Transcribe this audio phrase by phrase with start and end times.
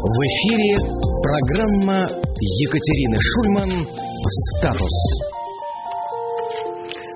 [0.00, 0.80] В эфире
[1.20, 2.08] программа
[2.40, 3.84] Екатерины Шульман
[4.56, 4.96] «Статус».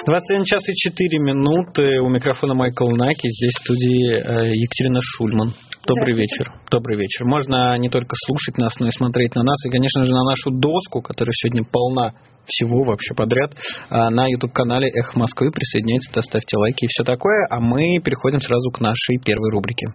[0.04, 2.00] 21 час и 4 минуты.
[2.04, 3.26] У микрофона Майкл Наки.
[3.26, 5.54] Здесь в студии э, Екатерина Шульман.
[5.86, 6.52] Добрый вечер.
[6.70, 7.24] Добрый вечер.
[7.24, 9.64] Можно не только слушать нас, но и смотреть на нас.
[9.64, 12.12] И, конечно же, на нашу доску, которая сегодня полна
[12.44, 13.56] всего вообще подряд
[13.88, 15.50] а, на YouTube-канале «Эхо Москвы».
[15.50, 17.46] Присоединяйтесь, ставьте лайки и все такое.
[17.48, 19.86] А мы переходим сразу к нашей первой рубрике.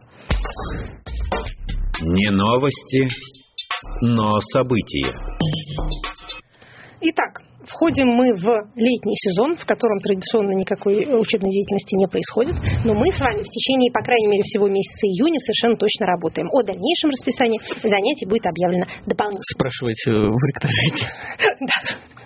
[2.01, 3.07] Не новости,
[4.01, 5.11] но события.
[7.01, 8.45] Итак, входим мы в
[8.75, 13.49] летний сезон, в котором традиционно никакой учебной деятельности не происходит, но мы с вами в
[13.49, 16.47] течение, по крайней мере, всего месяца июня совершенно точно работаем.
[16.53, 19.43] О дальнейшем расписании занятий будет объявлено дополнительно.
[19.55, 21.05] Спрашивайте в ректорате.
[21.59, 22.18] Да.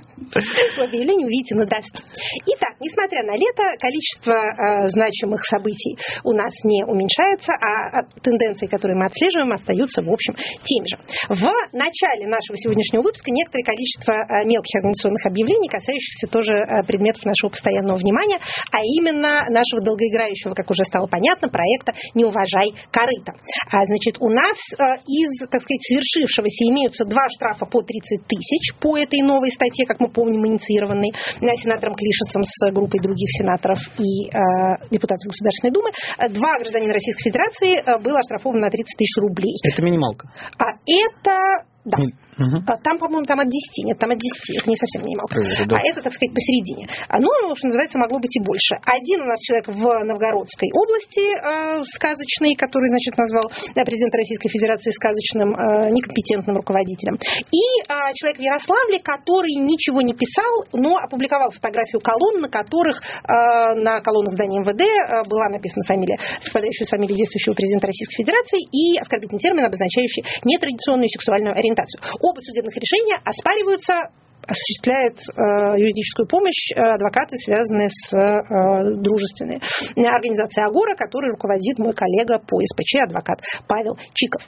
[0.78, 2.04] По объявлению увидите на доске.
[2.46, 8.68] Итак, несмотря на лето, количество э, значимых событий у нас не уменьшается, а, а тенденции,
[8.68, 10.98] которые мы отслеживаем, остаются, в общем, теми же.
[11.30, 17.26] В начале нашего сегодняшнего выпуска некоторое количество э, мелких организационных объявлений, касающихся тоже э, предметов
[17.26, 18.38] нашего постоянного внимания,
[18.72, 23.34] а именно нашего долгоиграющего, как уже стало понятно, проекта «Не уважай корыто».
[23.72, 28.78] А, значит, у нас э, из, так сказать, свершившегося имеются два штрафа по 30 тысяч
[28.80, 33.80] по этой новой статье, как мы помним, инициированный э, сенатором Клишесом с группой других сенаторов
[33.98, 35.90] и э, депутатов Государственной Думы.
[36.30, 39.54] Два гражданина Российской Федерации э, было оштрафовано на 30 тысяч рублей.
[39.64, 40.30] Это минималка.
[40.58, 42.00] А это да.
[42.00, 42.64] Угу.
[42.66, 43.86] Там, по-моему, там от 10.
[43.86, 44.64] Нет, там от 10.
[44.64, 45.36] Это не совсем минималка.
[45.36, 45.76] Правильно, да.
[45.76, 46.88] А это, так сказать, посередине.
[47.12, 48.80] Оно, что называется, могло быть и больше.
[48.88, 54.50] Один у нас человек в Новгородской области э, сказочный, который, значит, назвал да, президента Российской
[54.50, 57.20] Федерации сказочным э, некомпетентным руководителем.
[57.52, 62.98] И э, человек в Ярославле, который ничего не писал, но опубликовал фотографию колонн, на которых
[62.98, 68.24] э, на колоннах здания МВД э, была написана фамилия, совпадающая с фамилией действующего президента Российской
[68.24, 71.73] Федерации и оскорбительный термин, обозначающий нетрадиционную сексуальную ориентацию.
[72.20, 74.10] Оба судебных решения оспариваются
[74.44, 79.62] осуществляет э, юридическую помощь э, адвокаты, связанные с э, дружественной
[79.96, 84.44] организацией Агора, которой руководит мой коллега по СПЧ, адвокат Павел Чиков.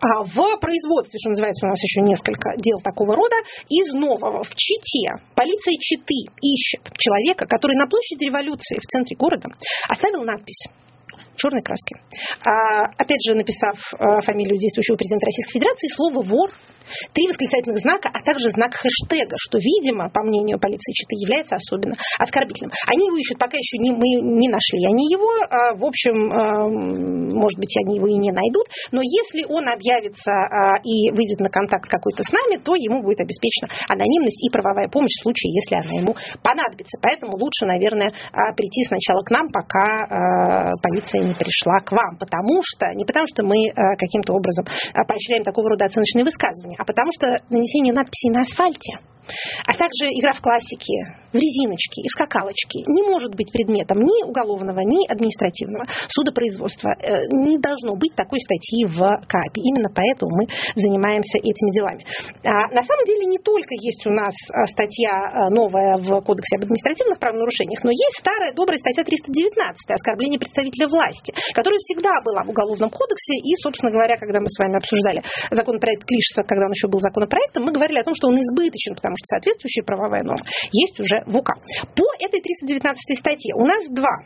[0.00, 3.36] А в производстве, что называется, у нас еще несколько дел такого рода.
[3.68, 9.48] Из нового в Чите полиция Читы ищет человека, который на площади революции в центре города
[9.88, 10.68] оставил надпись
[11.40, 11.96] черной краской.
[12.44, 16.50] А, опять же, написав а, фамилию действующего президента Российской Федерации, слово «вор»
[17.12, 21.94] три восклицательных знака, а также знак хэштега, что, видимо, по мнению полиции Читы, является особенно
[22.18, 22.72] оскорбительным.
[22.86, 25.30] Они его ищут, пока еще не, мы не нашли они его.
[25.48, 28.66] А, в общем, а, может быть, они его и не найдут.
[28.92, 33.20] Но если он объявится а, и выйдет на контакт какой-то с нами, то ему будет
[33.20, 36.98] обеспечена анонимность и правовая помощь в случае, если она ему понадобится.
[37.02, 38.10] Поэтому лучше, наверное,
[38.56, 42.16] прийти сначала к нам, пока полиция не пришла к вам.
[42.18, 44.64] Потому что, не потому что мы каким-то образом
[44.94, 49.00] поощряем такого рода оценочные высказывания, а потому что нанесение надписей на асфальте
[49.66, 54.24] а также игра в классики, в резиночки и в скакалочки не может быть предметом ни
[54.26, 56.90] уголовного, ни административного судопроизводства.
[56.98, 59.60] Э, не должно быть такой статьи в КАПе.
[59.62, 60.44] Именно поэтому мы
[60.74, 62.02] занимаемся этими делами.
[62.44, 66.56] А на самом деле не только есть у нас а, статья а, новая в Кодексе
[66.56, 69.54] об административных правонарушениях, но есть старая добрая статья 319
[69.90, 73.38] оскорбление представителя власти, которая всегда была в Уголовном кодексе.
[73.38, 77.64] И, собственно говоря, когда мы с вами обсуждали законопроект Клишеса, когда он еще был законопроектом,
[77.64, 81.36] мы говорили о том, что он избыточен, потому что соответствующая правовая норма есть уже в
[81.36, 81.54] УК.
[81.96, 84.24] По этой 319 статье у нас два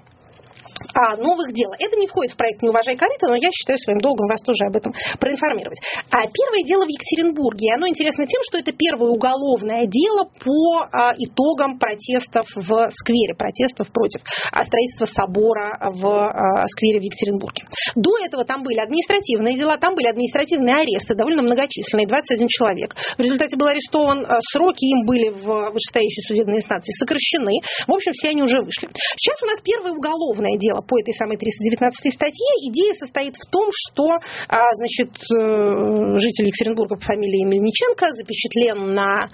[0.94, 1.70] а, новых дел.
[1.78, 4.66] Это не входит в проект «Не уважай корыто», но я считаю своим долгом вас тоже
[4.66, 5.78] об этом проинформировать.
[6.10, 7.74] А первое дело в Екатеринбурге.
[7.76, 13.90] Оно интересно тем, что это первое уголовное дело по а, итогам протестов в сквере, протестов
[13.92, 17.64] против а, строительства собора в а, сквере в Екатеринбурге.
[17.94, 22.94] До этого там были административные дела, там были административные аресты, довольно многочисленные, 21 человек.
[23.16, 27.60] В результате был арестован, а, сроки им были в вышестоящей судебной инстанции сокращены.
[27.86, 28.88] В общем, все они уже вышли.
[29.16, 32.50] Сейчас у нас первое уголовное дело по этой самой 319 статье.
[32.70, 34.16] Идея состоит в том, что
[34.48, 39.28] а, значит, э, житель Екатеринбурга по фамилии Мельниченко запечатлен на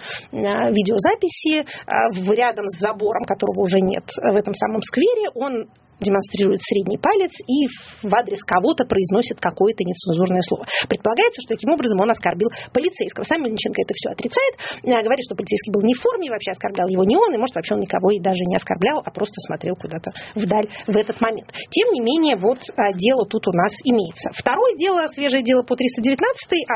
[0.70, 5.30] видеозаписи а, рядом с забором, которого уже нет в этом самом сквере.
[5.34, 5.68] Он
[6.00, 7.68] демонстрирует средний палец и
[8.02, 10.66] в адрес кого-то произносит какое-то нецензурное слово.
[10.88, 13.24] Предполагается, что таким образом он оскорбил полицейского.
[13.24, 14.54] Сам Мельниченко это все отрицает,
[14.84, 17.54] э, говорит, что полицейский был не в форме, вообще оскорблял его не он, и может
[17.54, 21.52] вообще он никого и даже не оскорблял, а просто смотрел куда-то вдаль в этот момент.
[21.70, 24.30] Тем не менее, вот э, дело тут у нас имеется.
[24.32, 26.20] Второе дело, свежее дело по 319,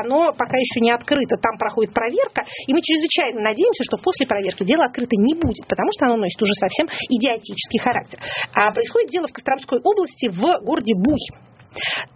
[0.05, 4.63] оно пока еще не открыто, там проходит проверка, и мы чрезвычайно надеемся, что после проверки
[4.63, 8.19] дело открыто не будет, потому что оно носит уже совсем идиотический характер.
[8.53, 11.19] А происходит дело в Костромской области в городе Буй.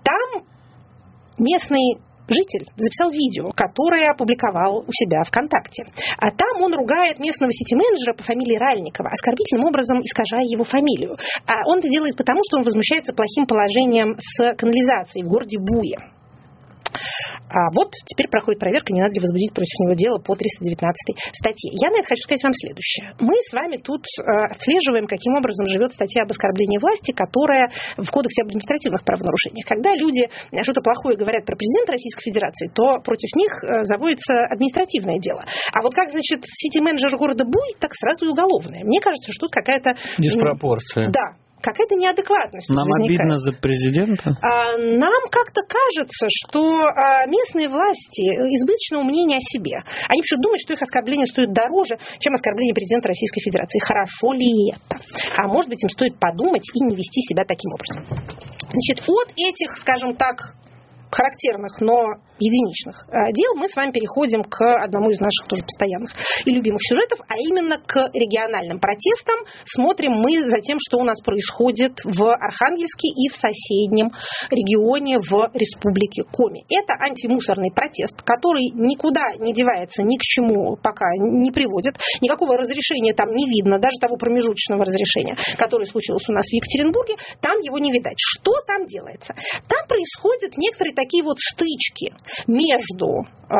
[0.03, 0.43] Там
[1.39, 1.97] местный
[2.27, 5.83] житель записал видео, которое опубликовал у себя ВКонтакте.
[6.17, 11.17] А там он ругает местного сити-менеджера по фамилии Ральникова, оскорбительным образом искажая его фамилию.
[11.47, 15.97] А он это делает потому, что он возмущается плохим положением с канализацией в городе Буе.
[17.49, 20.77] А вот теперь проходит проверка, не надо ли возбудить против него дело по 319
[21.33, 21.69] статье.
[21.81, 23.17] Я на это хочу сказать вам следующее.
[23.19, 28.09] Мы с вами тут э, отслеживаем, каким образом живет статья об оскорблении власти, которая в
[28.09, 29.65] Кодексе об административных правонарушениях.
[29.65, 30.29] Когда люди
[30.61, 35.41] что-то плохое говорят про президента Российской Федерации, то против них э, заводится административное дело.
[35.73, 38.83] А вот как, значит, сити-менеджер города Буй, так сразу и уголовное.
[38.83, 39.95] Мне кажется, что тут какая-то...
[40.19, 41.09] Диспропорция.
[41.09, 43.19] Да, какая-то неадекватность Нам возникает.
[43.19, 44.31] обидно за президента?
[44.41, 48.27] А, нам как-то кажется, что а, местные власти
[48.57, 49.83] избыточного мнения о себе.
[50.07, 53.79] Они почему думают, что их оскорбление стоит дороже, чем оскорбление президента Российской Федерации.
[53.79, 55.01] Хорошо ли это?
[55.37, 58.03] А может быть, им стоит подумать и не вести себя таким образом.
[58.69, 60.53] Значит, от этих, скажем так,
[61.11, 66.11] характерных, но единичных э, дел, мы с вами переходим к одному из наших тоже постоянных
[66.45, 69.45] и любимых сюжетов, а именно к региональным протестам.
[69.65, 74.11] Смотрим мы за тем, что у нас происходит в Архангельске и в соседнем
[74.49, 76.63] регионе в Республике Коми.
[76.69, 81.97] Это антимусорный протест, который никуда не девается, ни к чему пока не приводит.
[82.21, 87.15] Никакого разрешения там не видно, даже того промежуточного разрешения, которое случилось у нас в Екатеринбурге,
[87.41, 88.17] там его не видать.
[88.17, 89.33] Что там делается?
[89.67, 92.11] Там происходят некоторые такие вот стычки
[92.47, 93.55] между э,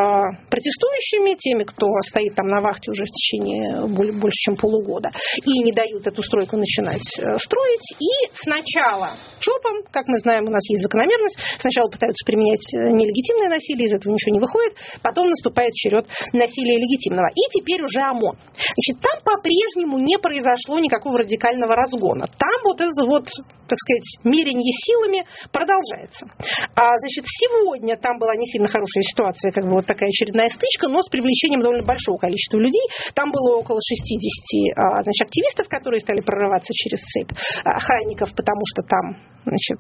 [0.50, 5.72] протестующими, теми, кто стоит там на вахте уже в течение больше, чем полугода, и не
[5.72, 10.84] дают эту стройку начинать э, строить, и сначала ЧОПом, как мы знаем, у нас есть
[10.84, 16.06] закономерность, сначала пытаются применять э, нелегитимное насилие, из этого ничего не выходит, потом наступает черед
[16.34, 17.30] насилия легитимного.
[17.34, 18.36] И теперь уже ОМОН.
[18.56, 22.28] Значит, там по-прежнему не произошло никакого радикального разгона.
[22.28, 23.26] Там вот это вот,
[23.68, 26.28] так сказать, мерение силами продолжается.
[26.76, 30.88] А, значит, сегодня там была не сильно хорошая ситуация, как бы вот такая очередная стычка,
[30.88, 32.84] но с привлечением довольно большого количества людей.
[33.14, 37.32] Там было около 60 а, значит, активистов, которые стали прорываться через цепь
[37.64, 39.80] охранников, потому что там значит,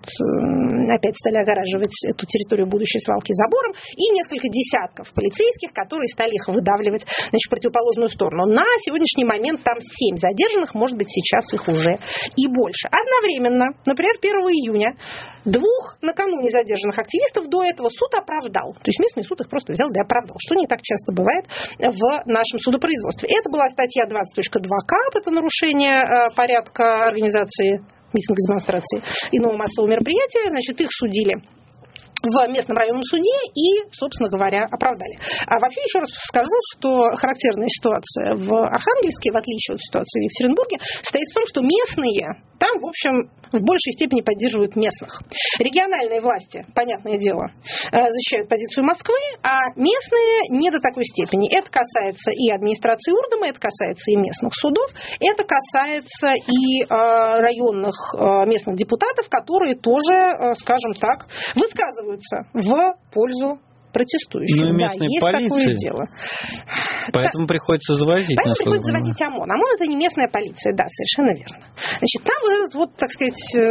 [0.89, 6.47] опять стали огораживать эту территорию будущей свалки забором, и несколько десятков полицейских, которые стали их
[6.47, 8.45] выдавливать значит, в противоположную сторону.
[8.45, 11.99] На сегодняшний момент там семь задержанных, может быть, сейчас их уже
[12.35, 12.87] и больше.
[12.89, 14.95] Одновременно, например, 1 июня
[15.45, 18.73] двух накануне задержанных активистов до этого суд оправдал.
[18.73, 21.45] То есть местный суд их просто взял и оправдал, что не так часто бывает
[21.77, 23.29] в нашем судопроизводстве.
[23.37, 26.03] Это была статья 20.2 КАП, это нарушение
[26.35, 29.01] порядка организации митинга, демонстрации
[29.31, 31.35] иного массового мероприятия, значит, их судили
[32.23, 35.17] в местном районном суде и, собственно говоря, оправдали.
[35.47, 40.23] А вообще еще раз скажу, что характерная ситуация в Архангельске, в отличие от ситуации в
[40.23, 45.21] Екатеринбурге, состоит в том, что местные там, в общем, в большей степени поддерживают местных.
[45.57, 47.47] Региональные власти, понятное дело,
[47.91, 51.49] э, защищают позицию Москвы, а местные не до такой степени.
[51.49, 57.95] Это касается и администрации Урдома, это касается и местных судов, это касается и э, районных
[58.13, 61.25] э, местных депутатов, которые тоже, скажем так,
[62.09, 64.61] высказываются в пользу протестующих.
[64.61, 65.49] Ну и местной да, есть полиции.
[65.49, 66.03] такое дело.
[67.09, 67.53] Поэтому да.
[67.57, 68.37] приходится завозить.
[68.37, 69.49] Поэтому приходится завозить ОМОН.
[69.49, 71.65] ОМОН это не местная полиция, да, совершенно верно.
[71.97, 73.65] Значит, там вот этот вот, так сказать, э,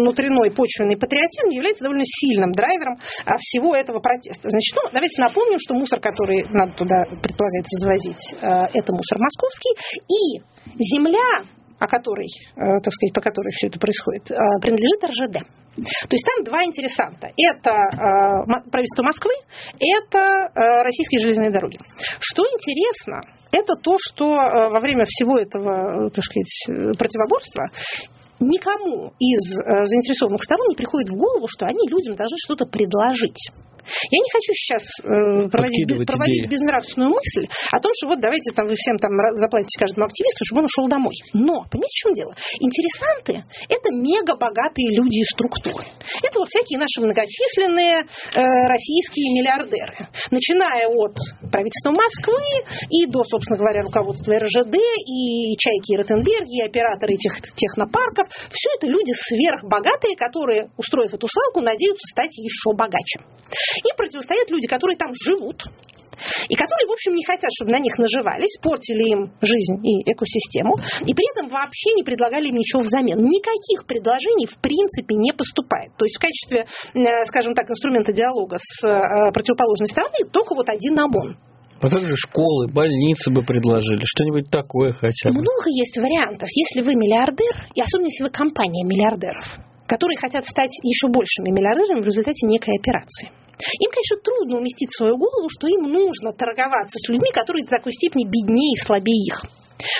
[0.00, 2.96] внутренной почвенный патриотизм является довольно сильным драйвером
[3.26, 4.48] а, всего этого протеста.
[4.48, 9.76] Значит, ну, давайте напомним, что мусор, который надо туда, предполагается, завозить, э, это мусор московский.
[10.08, 10.40] И
[10.72, 11.44] земля,
[11.78, 14.24] о которой, э, так сказать, по которой все это происходит,
[14.64, 15.44] принадлежит РЖД.
[15.74, 17.30] То есть там два интересанта.
[17.36, 19.32] Это э, правительство Москвы,
[19.80, 20.18] это
[20.54, 21.78] э, российские железные дороги.
[22.20, 27.66] Что интересно, это то, что э, во время всего этого, так сказать, противоборства
[28.40, 33.50] никому из э, заинтересованных сторон не приходит в голову, что они людям должны что-то предложить.
[34.10, 38.66] Я не хочу сейчас э, проводить, проводить безнравственную мысль о том, что вот давайте там
[38.66, 41.14] вы всем там заплатите каждому активисту, чтобы он ушел домой.
[41.32, 42.32] Но, понимаете, в чем дело?
[42.60, 45.84] Интересанты– это мега богатые люди и структуры.
[46.22, 50.08] Это вот всякие наши многочисленные э, российские миллиардеры.
[50.30, 51.16] Начиная от
[51.50, 52.42] правительства Москвы
[52.90, 58.28] и до, собственно говоря, руководства РЖД, и Чайки и Ротенберги, и операторы этих технопарков.
[58.50, 63.20] Все это люди сверхбогатые, которые, устроив эту свалку, надеются стать еще богаче.
[63.82, 65.64] Им противостоят люди, которые там живут,
[66.48, 70.76] и которые, в общем, не хотят, чтобы на них наживались, портили им жизнь и экосистему,
[71.04, 73.18] и при этом вообще не предлагали им ничего взамен.
[73.18, 75.92] Никаких предложений в принципе не поступает.
[75.96, 80.68] То есть в качестве, э, скажем так, инструмента диалога с э, противоположной стороны только вот
[80.68, 81.36] один ОМОН.
[81.82, 84.00] А как же школы, больницы бы предложили?
[84.04, 85.40] Что-нибудь такое хотя бы?
[85.40, 86.48] Много есть вариантов.
[86.48, 89.44] Если вы миллиардер, и особенно если вы компания миллиардеров,
[89.86, 93.30] которые хотят стать еще большими миллиардерами в результате некой операции–
[93.80, 97.70] Им, конечно, трудно уместить в свою голову, что им нужно торговаться с людьми, которые в
[97.70, 99.44] такой степени беднее и слабее их.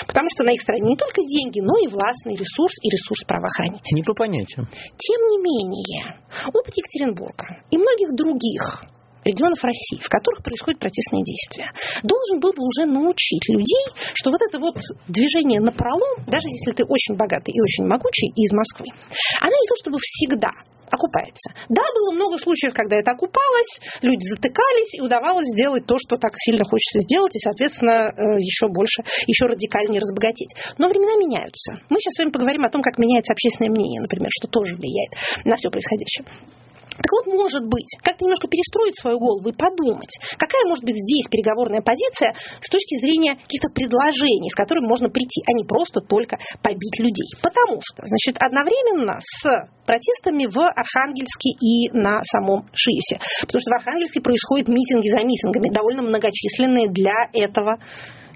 [0.07, 4.01] Потому что на их стороне не только деньги, но и властный ресурс и ресурс правоохранителей.
[4.01, 4.67] Не по понятию.
[4.97, 8.85] Тем не менее, опыт Екатеринбурга и многих других
[9.25, 14.41] регионов России, в которых происходят протестные действия, должен был бы уже научить людей, что вот
[14.41, 18.85] это вот движение на пролом, даже если ты очень богатый и очень могучий из Москвы,
[19.41, 20.49] оно не то чтобы всегда
[20.89, 21.53] окупается.
[21.69, 26.31] Да, было много случаев, когда это окупалось, люди затыкались, и удавалось сделать то, что так
[26.37, 30.53] сильно хочется сделать, и, соответственно, э, еще больше, еще радикальнее разбогатеть.
[30.77, 31.73] Но времена меняются.
[31.89, 35.11] Мы сейчас с вами поговорим о том, как меняется общественное мнение, например, что тоже влияет
[35.45, 36.25] на все происходящее.
[36.95, 41.27] Так вот, может быть, как-то немножко перестроить свою голову и подумать, какая может быть здесь
[41.27, 46.37] переговорная позиция с точки зрения каких-то предложений, с которыми можно прийти, а не просто только
[46.63, 47.27] побить людей.
[47.41, 49.43] Потому что, значит, одновременно с
[49.85, 53.19] протестами в Архангельске и на самом ШИСе.
[53.41, 57.79] Потому что в Архангельске происходят митинги за митингами, довольно многочисленные для этого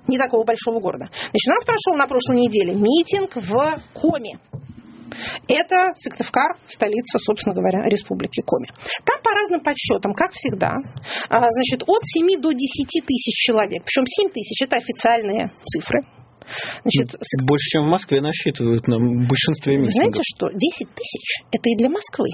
[0.08, 1.10] не такого большого города.
[1.14, 4.40] Значит, у нас прошел на прошлой неделе митинг в Коме.
[5.48, 8.68] Это Сыктывкар, столица, собственно говоря, республики Коми.
[9.06, 10.76] Там по разным подсчетам, как всегда,
[11.30, 13.84] а, значит, от 7 до 10 тысяч человек.
[13.84, 16.02] Причем 7 тысяч– это официальные цифры.
[16.82, 19.94] Значит, Больше, чем в Москве насчитывают на большинстве митингов.
[19.94, 20.50] Знаете что?
[20.50, 22.30] 10 тысяч– это и для Москвы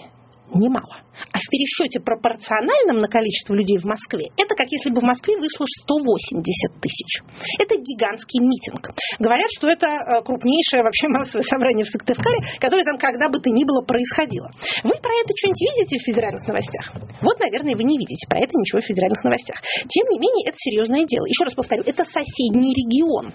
[0.53, 1.01] немало.
[1.31, 5.37] А в пересчете пропорциональном на количество людей в Москве, это как если бы в Москве
[5.37, 7.23] вышло 180 тысяч.
[7.59, 8.91] Это гигантский митинг.
[9.19, 13.49] Говорят, что это э, крупнейшее вообще массовое собрание в Сыктывкаре, которое там когда бы то
[13.49, 14.51] ни было происходило.
[14.83, 16.93] Вы про это что-нибудь видите в федеральных новостях?
[17.21, 19.57] Вот, наверное, вы не видите про это ничего в федеральных новостях.
[19.87, 21.25] Тем не менее, это серьезное дело.
[21.25, 23.33] Еще раз повторю, это соседний регион.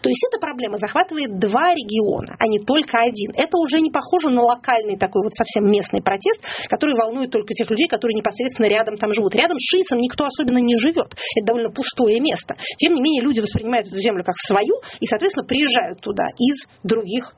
[0.00, 3.32] То есть эта проблема захватывает два региона, а не только один.
[3.34, 7.70] Это уже не похоже на локальный такой вот совсем местный протест, который волнует только тех
[7.70, 9.34] людей, которые непосредственно рядом там живут.
[9.34, 11.14] Рядом с шиицем никто особенно не живет.
[11.36, 12.56] Это довольно пустое место.
[12.78, 17.34] Тем не менее, люди воспринимают эту землю как свою и, соответственно, приезжают туда из других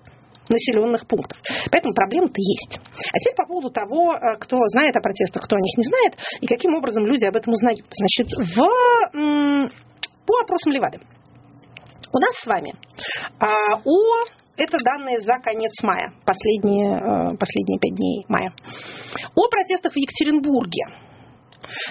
[0.48, 1.38] населенных пунктов.
[1.70, 2.78] Поэтому проблема-то есть.
[2.78, 6.12] А теперь по поводу того, э, кто знает о протестах, кто о них не знает,
[6.40, 7.86] и каким образом люди об этом узнают.
[7.90, 8.56] Значит, в,
[10.26, 10.98] по опросам Левады
[12.14, 12.72] у нас с вами
[13.40, 18.52] а, о это данные за конец мая, последние, э, последние пять дней мая.
[19.34, 20.86] О протестах в Екатеринбурге.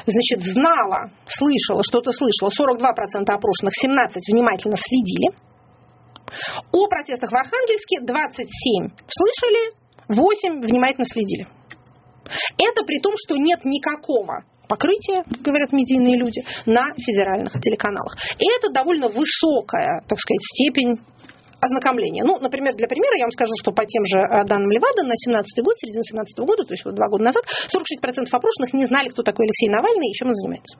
[0.06, 5.36] Значит, знала, слышала, что-то слышала, 42% опрошенных, 17 внимательно следили.
[6.72, 8.48] О протестах в Архангельске 27
[9.12, 9.74] слышали,
[10.08, 11.46] 8 внимательно следили.
[12.58, 18.18] Это при том, что нет никакого покрытие, говорят медийные люди, на федеральных телеканалах.
[18.40, 21.00] И это довольно высокая, так сказать, степень
[21.64, 22.24] ознакомления.
[22.24, 25.16] Ну, например, для примера я вам скажу, что по тем же э, данным Левада на
[25.16, 29.10] 17 год, середина 17 года, то есть вот два года назад, 46% опрошенных не знали,
[29.10, 30.78] кто такой Алексей Навальный и чем он занимается.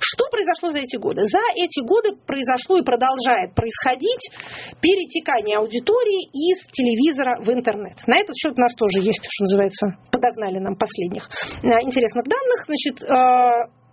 [0.00, 1.24] Что произошло за эти годы?
[1.24, 4.30] За эти годы произошло и продолжает происходить
[4.80, 7.96] перетекание аудитории из телевизора в интернет.
[8.06, 11.28] На этот счет у нас тоже есть, что называется, подогнали нам последних
[11.62, 12.66] э, интересных данных.
[12.68, 13.83] Значит, э,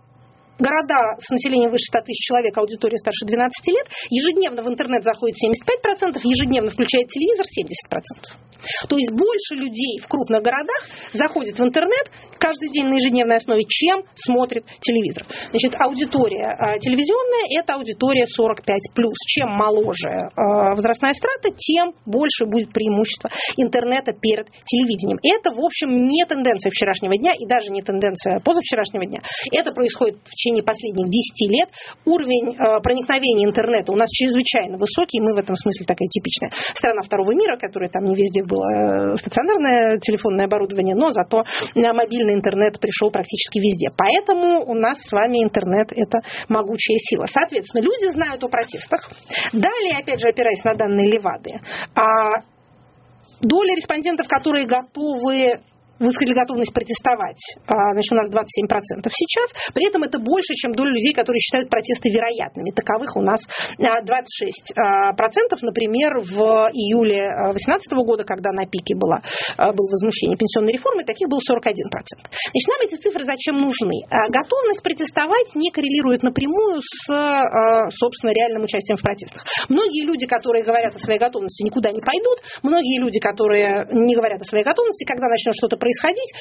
[0.58, 5.36] города с населением выше 100 тысяч человек, аудитория старше 12 лет, ежедневно в интернет заходит
[5.38, 8.88] 75%, ежедневно включает телевизор 70%.
[8.88, 10.82] То есть больше людей в крупных городах
[11.12, 15.24] заходит в интернет каждый день на ежедневной основе, чем смотрит телевизор.
[15.50, 18.58] Значит, аудитория а, телевизионная– это аудитория 45+.
[19.26, 25.18] Чем моложе а, возрастная страта, тем больше будет преимущество интернета перед телевидением.
[25.22, 29.20] Это, в общем, не тенденция вчерашнего дня и даже не тенденция позавчерашнего дня.
[29.52, 31.68] Это происходит в течение последних 10 лет
[32.04, 37.02] уровень э, проникновения интернета у нас чрезвычайно высокий, мы в этом смысле такая типичная страна
[37.02, 41.44] второго мира, которая там не везде было э, стационарное телефонное оборудование, но зато
[41.74, 43.88] мобильный интернет пришел практически везде.
[43.96, 47.26] Поэтому у нас с вами интернет это могучая сила.
[47.30, 49.10] Соответственно, люди знают о протестах.
[49.52, 51.60] Далее, опять же, опираясь на данные Левады,
[51.94, 52.42] а
[53.40, 55.60] доля респондентов, которые готовы
[56.02, 59.54] высказали готовность протестовать, а, значит, у нас 27% сейчас.
[59.72, 62.70] При этом это больше, чем доля людей, которые считают протесты вероятными.
[62.74, 63.40] Таковых у нас
[63.78, 64.02] 26%.
[64.76, 65.14] А,
[65.62, 69.22] например, в июле 2018 года, когда на пике было,
[69.56, 71.70] было возмущение пенсионной реформы, таких было 41%.
[71.70, 74.02] Значит, нам эти цифры зачем нужны?
[74.10, 77.06] Готовность протестовать не коррелирует напрямую с,
[77.94, 79.44] собственно, реальным участием в протестах.
[79.68, 82.42] Многие люди, которые говорят о своей готовности, никуда не пойдут.
[82.62, 86.32] Многие люди, которые не говорят о своей готовности, когда начнет что-то происходить, происходить,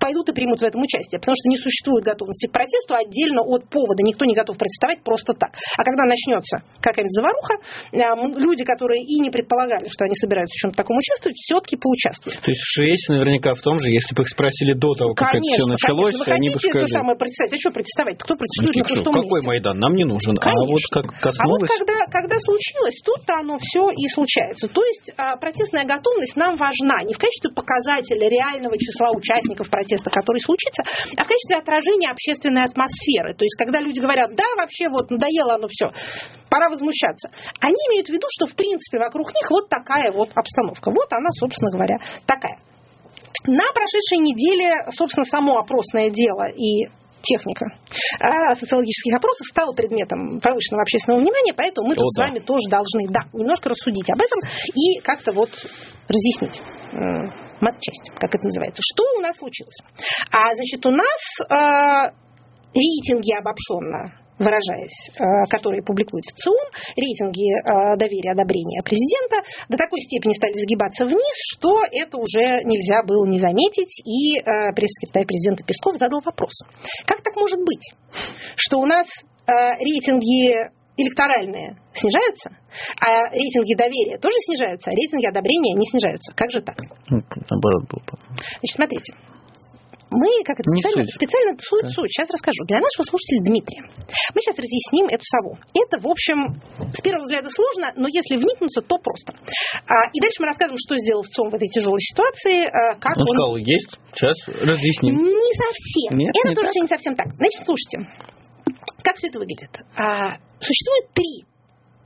[0.00, 3.68] пойдут и примут в этом участие, потому что не существует готовности к протесту отдельно от
[3.68, 4.02] повода.
[4.02, 5.52] Никто не готов протестовать просто так.
[5.76, 7.54] А когда начнется какая-нибудь заваруха,
[7.92, 12.40] э, люди, которые и не предполагали, что они собираются в чем-то таком участвовать, все-таки поучаствуют.
[12.40, 15.52] То есть шесть наверняка в том же, если бы их спросили до того, как конечно,
[15.52, 16.32] это все началось, конечно.
[16.32, 16.80] Вы они бы сказали...
[16.80, 17.52] это самое протестовать?
[17.52, 18.16] А что протестовать?
[18.18, 19.48] Кто протестует ну, на пустом Какой месте?
[19.48, 19.76] Майдан?
[19.78, 20.34] Нам не нужен.
[20.40, 20.64] Конечно.
[20.64, 21.60] А вот как коснулось...
[21.60, 24.68] А вот когда, когда случилось, тут-то оно все и случается.
[24.68, 30.10] То есть а, протестная готовность нам важна не в качестве показателя реального числа участников протеста,
[30.10, 30.82] который случится,
[31.16, 33.34] а в качестве отражения общественной атмосферы.
[33.34, 35.92] То есть когда люди говорят, да, вообще вот надоело оно все,
[36.50, 37.30] пора возмущаться.
[37.60, 40.90] Они имеют в виду, что в принципе вокруг них вот такая вот обстановка.
[40.90, 42.58] Вот она, собственно говоря, такая.
[43.46, 46.88] На прошедшей неделе, собственно, само опросное дело и
[47.22, 47.66] техника
[48.18, 52.24] а социологических опросов стала предметом повышенного общественного внимания, поэтому мы О, тут да.
[52.24, 54.40] с вами тоже должны, да, немножко рассудить об этом
[54.74, 55.50] и как-то вот
[56.08, 56.62] разъяснить
[57.60, 58.82] матчасть, как это называется.
[58.82, 59.76] Что у нас случилось?
[60.30, 62.14] А, значит, у нас э,
[62.74, 70.00] рейтинги обобщенно выражаясь, э, которые публикуют в ЦИОМ, рейтинги э, доверия, одобрения президента до такой
[70.00, 75.96] степени стали сгибаться вниз, что это уже нельзя было не заметить, и пресс-секретарь президента Песков
[75.96, 76.52] задал вопрос.
[77.04, 77.84] Как так может быть,
[78.56, 79.06] что у нас
[79.46, 82.50] рейтинги электоральные снижаются,
[83.00, 86.32] а рейтинги доверия тоже снижаются, а рейтинги одобрения не снижаются.
[86.34, 86.76] Как же так?
[87.08, 88.02] Ну, наоборот было.
[88.60, 89.14] Значит, смотрите.
[90.10, 91.14] Мы, как это специально, суть.
[91.14, 91.94] специально суть, да.
[91.94, 92.66] суть, сейчас расскажу.
[92.66, 93.86] Для нашего слушателя Дмитрия.
[94.34, 95.54] Мы сейчас разъясним эту сову.
[95.70, 96.58] Это, в общем,
[96.90, 99.38] с первого взгляда сложно, но если вникнуться, то просто.
[99.86, 102.66] А, и дальше мы расскажем, что сделал ВЦОМ в этой тяжелой ситуации.
[102.66, 105.14] А, как он, он сказал, есть, сейчас разъясним.
[105.14, 106.18] Не совсем.
[106.18, 106.82] Нет, это не тоже так?
[106.82, 107.28] не совсем так.
[107.38, 107.96] Значит, слушайте.
[109.02, 109.70] Как все это выглядит?
[109.96, 111.44] А, существует три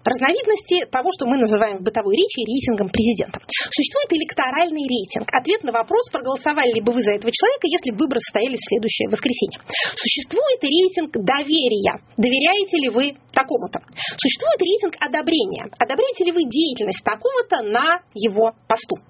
[0.04, 3.40] разновидности того, что мы называем в бытовой речи рейтингом президента.
[3.48, 5.28] Существует электоральный рейтинг.
[5.32, 8.68] Ответ на вопрос, проголосовали ли бы вы за этого человека, если бы выборы состоялись в
[8.68, 9.58] следующее воскресенье.
[9.96, 12.04] Существует рейтинг доверия.
[12.20, 13.80] Доверяете ли вы такому-то?
[14.20, 15.72] Существует рейтинг одобрения.
[15.80, 19.00] Одобряете ли вы деятельность такого-то на его посту?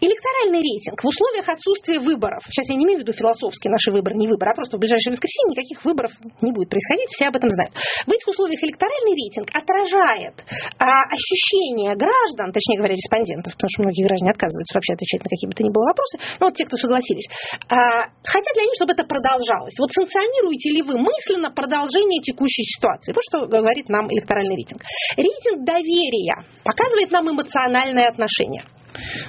[0.00, 2.44] Электоральный рейтинг в условиях отсутствия выборов.
[2.52, 5.16] Сейчас я не имею в виду философские наши выборы, не выборы, а просто в ближайшее
[5.16, 6.12] воскресенье никаких выборов
[6.44, 7.72] не будет происходить, все об этом знают.
[8.04, 10.36] В этих условиях электоральный рейтинг отражает
[10.76, 15.48] а, ощущения граждан, точнее говоря, респондентов, потому что многие граждане отказываются вообще отвечать на какие
[15.48, 17.28] бы то ни было вопросы, но вот те, кто согласились,
[17.72, 19.76] а, хотят ли они, чтобы это продолжалось?
[19.80, 23.16] Вот санкционируете ли вы мысленно продолжение текущей ситуации?
[23.16, 24.84] Вот что говорит нам электоральный рейтинг.
[25.16, 28.64] Рейтинг доверия показывает нам эмоциональное отношение.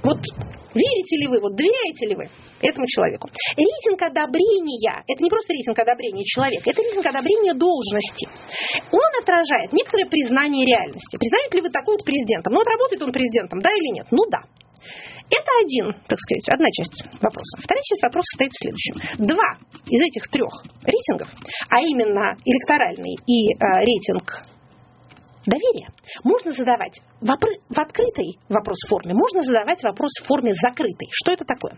[0.04, 0.20] Вот
[0.78, 2.30] верите ли вы, вот доверяете ли вы
[2.62, 3.30] этому человеку?
[3.58, 8.30] Рейтинг одобрения– это не просто рейтинг одобрения человека, это рейтинг одобрения должности.
[8.92, 11.18] Он отражает некоторое признание реальности.
[11.18, 12.54] Признаете ли вы такого вот президентом?
[12.54, 14.08] Ну, вот работает он президентом, да или нет?
[14.12, 14.46] Ну, да.
[15.30, 17.58] Это один, так сказать, одна часть вопроса.
[17.60, 18.96] Вторая часть вопроса состоит в следующем.
[19.28, 21.28] Два из этих трех рейтингов,
[21.70, 24.48] а именно электоральный и э, рейтинг
[25.48, 25.88] доверия
[26.24, 31.08] можно задавать в, в открытой вопрос форме, можно задавать вопрос в форме закрытой.
[31.12, 31.74] Что это такое?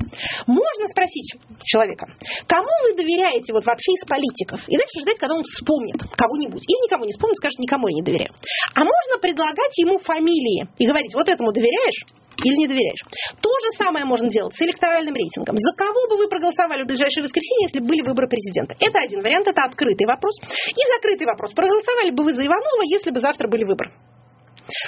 [0.48, 2.08] Можно спросить человека,
[2.48, 6.86] кому вы доверяете вот вообще из политиков, и дальше ждать, когда он вспомнит кого-нибудь, или
[6.86, 8.34] никого не вспомнит, скажет, никому я не доверяю.
[8.74, 12.06] А можно предлагать ему фамилии и говорить, вот этому доверяешь,
[12.44, 13.04] или не доверяешь.
[13.42, 15.58] То же самое можно делать с электоральным рейтингом.
[15.58, 18.76] За кого бы вы проголосовали в ближайшее воскресенье, если были выборы президента?
[18.80, 20.36] Это один вариант, это открытый вопрос.
[20.70, 21.52] И закрытый вопрос.
[21.54, 23.92] Проголосовали бы вы за Иванова, если бы завтра были выборы?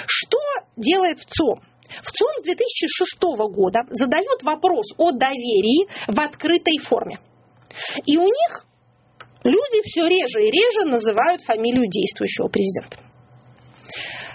[0.06, 0.38] Что
[0.76, 1.60] делает ВЦОМ?
[1.92, 3.20] ВЦОМ с 2006
[3.52, 7.18] года задает вопрос о доверии в открытой форме.
[8.06, 8.64] И у них
[9.44, 12.98] люди все реже и реже называют фамилию действующего президента.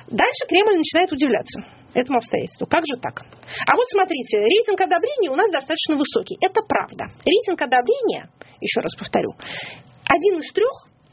[0.07, 2.67] Дальше Кремль начинает удивляться этому обстоятельству.
[2.67, 3.25] Как же так?
[3.65, 6.37] А вот смотрите, рейтинг одобрения у нас достаточно высокий.
[6.39, 7.09] Это правда.
[7.25, 8.29] Рейтинг одобрения,
[8.61, 9.33] еще раз повторю,
[10.05, 10.71] один из трех,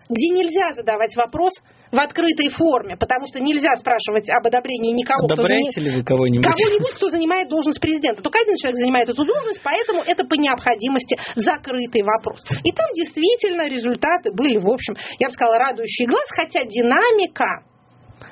[0.09, 1.53] где нельзя задавать вопрос
[1.91, 5.25] в открытой форме, потому что нельзя спрашивать об одобрении никого.
[5.25, 6.45] Одобряете кто ли вы кого-нибудь?
[6.45, 8.21] Кого-нибудь, кто занимает должность президента.
[8.21, 12.45] Только один человек занимает эту должность, поэтому это по необходимости закрытый вопрос.
[12.65, 17.65] И там действительно результаты были, в общем, я бы сказала, радующие глаз, хотя динамика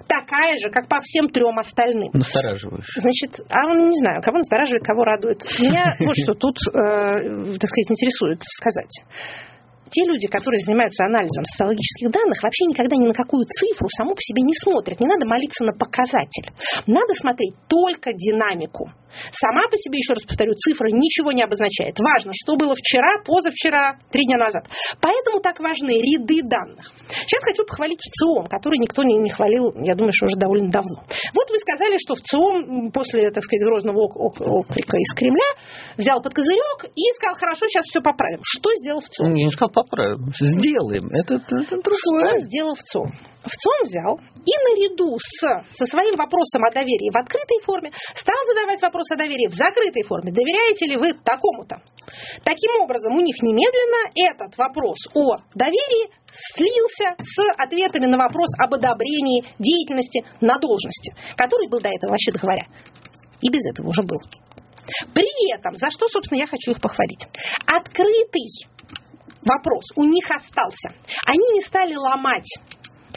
[0.07, 2.11] такая же, как по всем трем остальным.
[2.13, 3.03] Настораживающая.
[3.03, 5.43] Значит, а он не знаю, кого настораживает, кого радует.
[5.59, 9.03] Меня вот что тут, э, так сказать, интересует сказать
[9.93, 14.23] те люди, которые занимаются анализом социологических данных, вообще никогда ни на какую цифру саму по
[14.23, 14.99] себе не смотрят.
[14.99, 16.49] Не надо молиться на показатель.
[16.87, 18.91] Надо смотреть только динамику.
[19.33, 21.99] Сама по себе, еще раз повторю, цифра ничего не обозначает.
[21.99, 24.69] Важно, что было вчера, позавчера, три дня назад.
[25.01, 26.93] Поэтому так важны ряды данных.
[27.27, 31.03] Сейчас хочу похвалить ВЦИОМ, который никто не, не хвалил, я думаю, что уже довольно давно.
[31.35, 35.51] Вот вы сказали, что ВЦИОМ после, так сказать, грозного окрика из Кремля
[35.97, 38.41] взял под козырек и сказал, хорошо, сейчас все поправим.
[38.43, 39.35] Что сделал ВЦИОМ?
[39.35, 41.09] Я не сказал поправим, сделаем.
[41.13, 42.29] Это, это другое.
[42.29, 43.32] Что сделал ВЦИОМ?
[43.43, 44.15] ВЦИОМ взял
[44.47, 49.17] и наряду с, со своим вопросом о доверии в открытой форме стал задавать вопрос о
[49.17, 50.33] доверии в закрытой форме.
[50.33, 51.83] Доверяете ли вы такому-то?
[52.45, 56.11] Таким образом, у них немедленно этот вопрос о доверии
[56.55, 62.33] слился с ответами на вопрос об одобрении деятельности на должности, который был до этого, вообще
[62.33, 62.67] говоря.
[63.41, 64.21] И без этого уже был.
[65.15, 67.27] При этом, за что, собственно, я хочу их похвалить.
[67.67, 68.47] Открытый
[69.43, 70.95] вопрос у них остался.
[71.27, 72.47] Они не стали ломать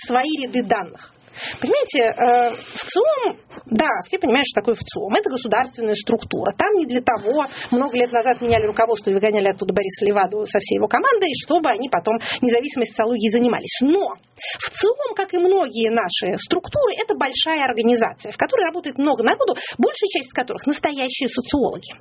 [0.05, 1.15] свои ряды данных.
[1.59, 3.37] Понимаете, э, в ЦИОМ,
[3.67, 5.15] да, все понимают, что такое ВЦИОМ.
[5.15, 6.55] Это государственная структура.
[6.57, 10.59] Там не для того много лет назад меняли руководство и выгоняли оттуда Бориса Леваду со
[10.59, 13.79] всей его командой, чтобы они потом независимой социологией занимались.
[13.81, 19.23] Но в ЦИОМ, как и многие наши структуры, это большая организация, в которой работает много
[19.23, 21.91] народу, большая часть из которых настоящие социологи.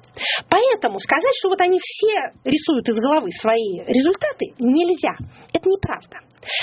[0.48, 5.14] Поэтому сказать, что вот они все рисуют из головы свои результаты, нельзя.
[5.52, 6.18] Это неправда.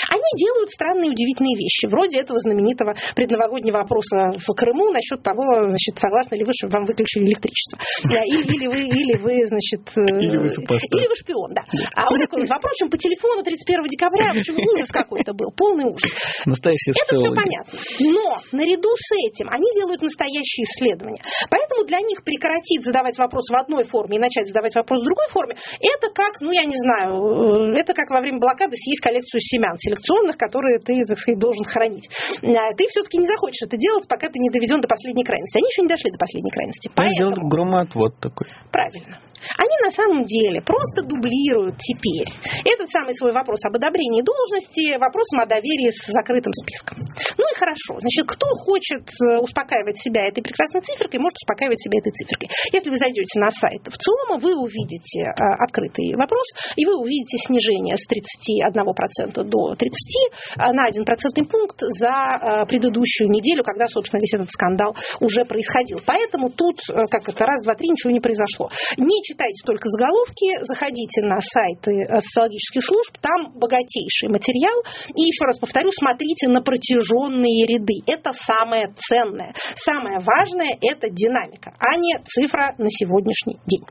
[0.08, 5.98] Они делают странные удивительные вещи, вроде этого знаменитого предновогоднего опроса в Крыму насчет того, значит,
[5.98, 7.78] согласны ли вы, чтобы вам выключили электричество.
[8.08, 9.82] Или, или, вы, или вы, значит...
[9.96, 11.62] Э, или вы, или вы шпион, да.
[11.96, 16.10] А он такой вопрос, по телефону 31 декабря, почему ужас какой-то был, полный ужас.
[16.46, 17.78] Настоящий Это все понятно.
[18.00, 21.22] Но наряду с этим они делают настоящие исследования.
[21.50, 25.28] Поэтому для них прекратить задавать вопрос в одной форме и начать задавать вопрос в другой
[25.30, 29.40] форме, это как, ну я не знаю, э, это как во время блокады съесть коллекцию
[29.40, 32.08] семян семян селекционных, которые ты, так сказать, должен хранить.
[32.42, 35.58] А ты все-таки не захочешь это делать, пока ты не доведен до последней крайности.
[35.58, 36.90] Они еще не дошли до последней крайности.
[36.94, 37.32] Поэтому...
[37.32, 38.48] Делают громоотвод такой.
[38.70, 39.18] Правильно.
[39.58, 42.28] Они на самом деле просто дублируют теперь
[42.64, 46.98] этот самый свой вопрос об одобрении должности вопросом о доверии с закрытым списком.
[47.36, 47.98] Ну и хорошо.
[47.98, 52.48] Значит, кто хочет э, успокаивать себя этой прекрасной циферкой, может успокаивать себя этой циферкой.
[52.72, 57.38] Если вы зайдете на сайт в ЦИОМа, вы увидите э, открытый вопрос, и вы увидите
[57.46, 64.20] снижение с 31% до 30% э, на 1 процентный пункт за предыдущую неделю, когда, собственно,
[64.20, 66.00] весь этот скандал уже происходил.
[66.06, 68.70] Поэтому тут, как это, раз, два, три, ничего не произошло.
[68.96, 74.76] Не читайте только заголовки, заходите на сайты социологических служб, там богатейший материал.
[75.16, 78.04] И еще раз повторю, смотрите на протяженные ряды.
[78.06, 79.54] Это самое ценное.
[79.76, 83.84] Самое важное– это динамика, а не цифра на сегодняшний день.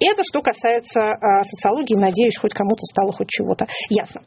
[0.00, 1.96] Это что касается э, социологии.
[1.96, 4.22] Надеюсь, хоть кому-то стало хоть чего-то ясно.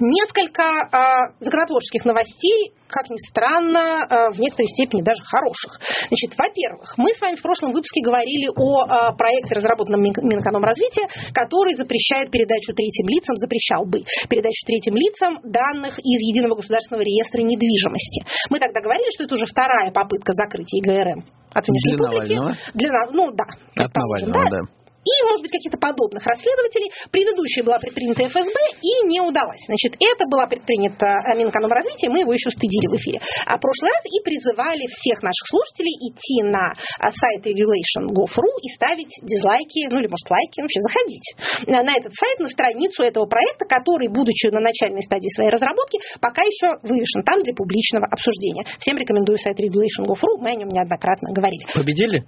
[0.00, 0.98] Несколько э,
[1.38, 5.78] законотворческих новостей, как ни странно, э, в некоторой степени даже хороших.
[6.08, 11.74] Значит, во-первых, мы с вами в прошлом выпуске говорили о э, проекте, разработанном Минэкономразвития, который
[11.74, 18.26] запрещает передачу третьим лицам, запрещал бы передачу третьим лицам данных из Единого государственного реестра недвижимости.
[18.50, 21.22] Мы тогда говорили, что это уже вторая попытка закрытия ИГРМ
[21.54, 22.34] от внешней Для публики.
[22.34, 22.56] Навального?
[22.74, 23.46] Для, ну да.
[23.78, 24.50] От Навального, да.
[24.50, 26.90] да и, может быть, каких-то подобных расследователей.
[27.12, 29.60] Предыдущая была предпринята ФСБ и не удалась.
[29.66, 33.20] Значит, это была предпринята Минэкономразвития, мы его еще стыдили в эфире.
[33.46, 39.12] А прошлый раз и призывали всех наших слушателей идти на а, сайт regulation.gov.ru и ставить
[39.22, 41.26] дизлайки, ну или, может, лайки, вообще заходить
[41.68, 46.42] на этот сайт, на страницу этого проекта, который, будучи на начальной стадии своей разработки, пока
[46.42, 48.64] еще вывешен там для публичного обсуждения.
[48.80, 51.66] Всем рекомендую сайт regulation.gov.ru, мы о нем неоднократно говорили.
[51.74, 52.24] Победили?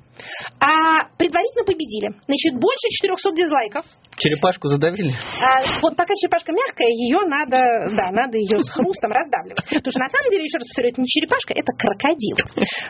[0.61, 2.13] А, предварительно победили.
[2.27, 3.85] Значит, больше 400 дизлайков.
[4.17, 5.13] Черепашку задавили?
[5.45, 7.61] А, вот пока черепашка мягкая, ее надо,
[7.95, 9.61] да, надо ее с хрустом раздавливать.
[9.69, 12.37] Потому что на самом деле, еще раз повторю, это не черепашка, это крокодил.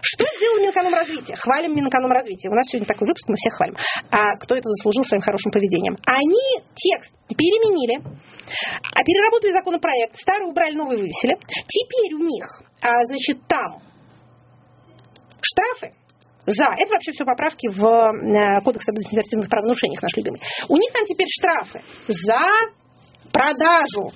[0.00, 1.34] Что сделал Минэкономразвитие?
[1.36, 2.48] Хвалим Минэкономразвитие.
[2.48, 3.76] У нас сегодня такой выпуск, мы всех хвалим.
[4.14, 5.98] А кто это заслужил своим хорошим поведением?
[6.06, 11.34] Они текст переменили, а переработали законопроект, старый убрали, новый вывесили.
[11.66, 12.46] Теперь у них,
[12.80, 13.82] а, значит, там
[15.42, 15.90] штрафы
[16.46, 16.64] за.
[16.78, 20.40] Это вообще все поправки в э, Кодекс об административных правонарушениях, наш любимый.
[20.68, 22.40] У них там теперь штрафы за
[23.32, 24.12] продажу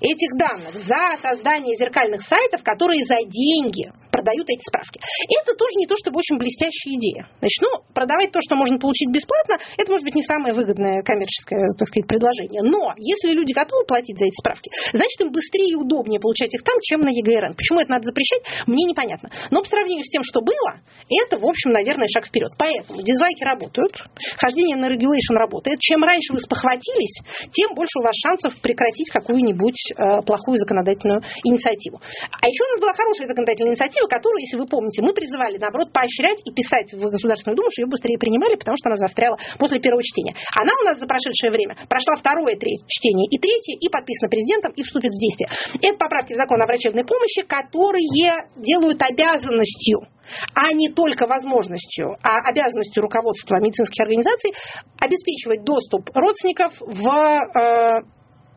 [0.00, 5.00] этих данных, за создание зеркальных сайтов, которые за деньги продают эти справки.
[5.40, 7.26] Это тоже не то, чтобы очень блестящая идея.
[7.40, 11.72] Значит, ну, продавать то, что можно получить бесплатно, это может быть не самое выгодное коммерческое,
[11.80, 12.62] так сказать, предложение.
[12.62, 16.62] Но если люди готовы платить за эти справки, значит, им быстрее и удобнее получать их
[16.62, 17.56] там, чем на ЕГРН.
[17.56, 19.30] Почему это надо запрещать, мне непонятно.
[19.50, 22.52] Но по сравнению с тем, что было, это, в общем, наверное, шаг вперед.
[22.58, 23.96] Поэтому дизлайки работают,
[24.36, 25.80] хождение на регулейшн работает.
[25.80, 27.22] Чем раньше вы спохватились,
[27.52, 32.00] тем больше у вас шансов прекратить какую-нибудь э, плохую законодательную инициативу.
[32.30, 35.58] А еще у нас была хорошая законодательная инициатива, инициатива, которую, если вы помните, мы призывали,
[35.58, 39.36] наоборот, поощрять и писать в Государственную Думу, что ее быстрее принимали, потому что она застряла
[39.58, 40.34] после первого чтения.
[40.54, 44.82] Она у нас за прошедшее время прошла второе чтение и третье, и подписана президентом, и
[44.82, 45.48] вступит в действие.
[45.82, 48.08] Это поправки в закон о врачебной помощи, которые
[48.56, 50.08] делают обязанностью
[50.54, 54.52] а не только возможностью, а обязанностью руководства медицинских организаций
[54.98, 58.02] обеспечивать доступ родственников в э,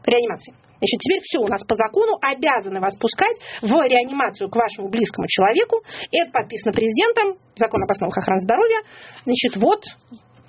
[0.05, 0.53] реанимации.
[0.85, 5.25] Значит, теперь все у нас по закону обязаны вас пускать в реанимацию к вашему близкому
[5.27, 5.81] человеку.
[6.11, 8.85] Это подписано президентом, закон об основах охраны здоровья.
[9.25, 9.81] Значит, вот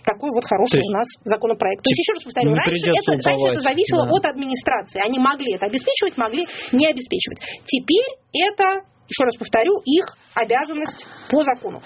[0.05, 1.83] такой вот хороший есть, у нас законопроект.
[1.83, 4.13] То есть, еще раз повторю, раньше это, раньше это зависело да.
[4.13, 5.01] от администрации.
[5.01, 7.41] Они могли это обеспечивать, могли не обеспечивать.
[7.65, 8.05] Теперь
[8.37, 11.81] это еще раз повторю, их обязанность по закону.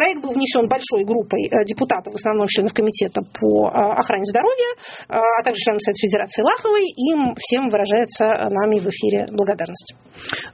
[0.00, 4.72] Проект был внесен большой группой э, депутатов, в основном членов комитета по э, охране здоровья,
[4.72, 6.88] э, а также членов Совета Федерации Лаховой.
[7.12, 9.92] Им всем выражается нами в эфире благодарность.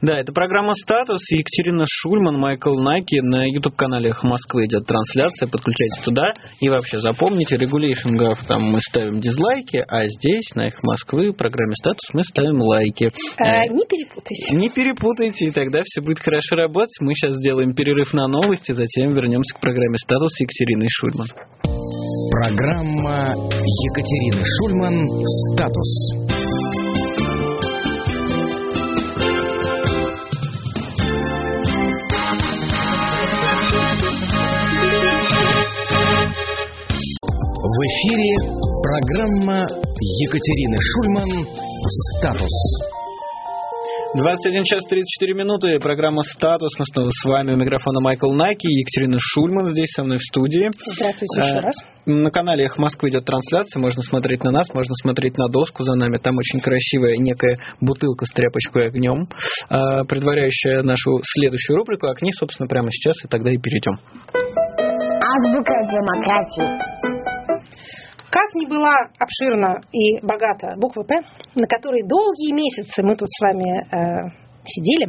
[0.03, 1.23] Да, это программа «Статус».
[1.31, 3.21] Екатерина Шульман, Майкл Наки.
[3.21, 5.47] На YouTube-канале Москвы идет трансляция.
[5.47, 6.33] Подключайтесь туда.
[6.61, 11.75] И вообще запомните, регулейшингов там мы ставим дизлайки, а здесь, на их Москвы, в программе
[11.77, 13.13] «Статус» мы ставим лайки.
[13.39, 14.57] А, не перепутайте.
[14.57, 16.97] Не перепутайте, и тогда все будет хорошо работать.
[16.99, 21.27] Мы сейчас сделаем перерыв на новости, затем вернемся к программе «Статус» с Екатериной Шульман.
[22.31, 24.97] Программа Екатерины Шульман
[25.27, 25.91] «Статус».
[37.59, 38.31] В эфире
[38.83, 39.67] программа
[40.01, 41.47] Екатерины Шульман
[42.19, 42.96] «Статус».
[44.17, 45.79] 21 час 34 минуты.
[45.79, 46.73] Программа «Статус».
[46.79, 47.53] Мы снова с вами.
[47.53, 48.67] У микрофона Майкл Найки.
[48.67, 50.71] Екатерина Шульман здесь со мной в студии.
[50.73, 51.75] Здравствуйте еще а, раз.
[52.07, 53.79] На канале «Эхо Москвы» идет трансляция.
[53.79, 56.17] Можно смотреть на нас, можно смотреть на доску за нами.
[56.17, 59.29] Там очень красивая некая бутылка с тряпочкой и огнем,
[59.69, 62.07] а, предваряющая нашу следующую рубрику.
[62.07, 64.01] А к ней, собственно, прямо сейчас и тогда и перейдем.
[64.33, 67.16] Азбука демократии.
[68.37, 73.41] Как ни была обширна и богата буква «П», на которой долгие месяцы мы тут с
[73.41, 74.29] вами э,
[74.63, 75.09] сидели,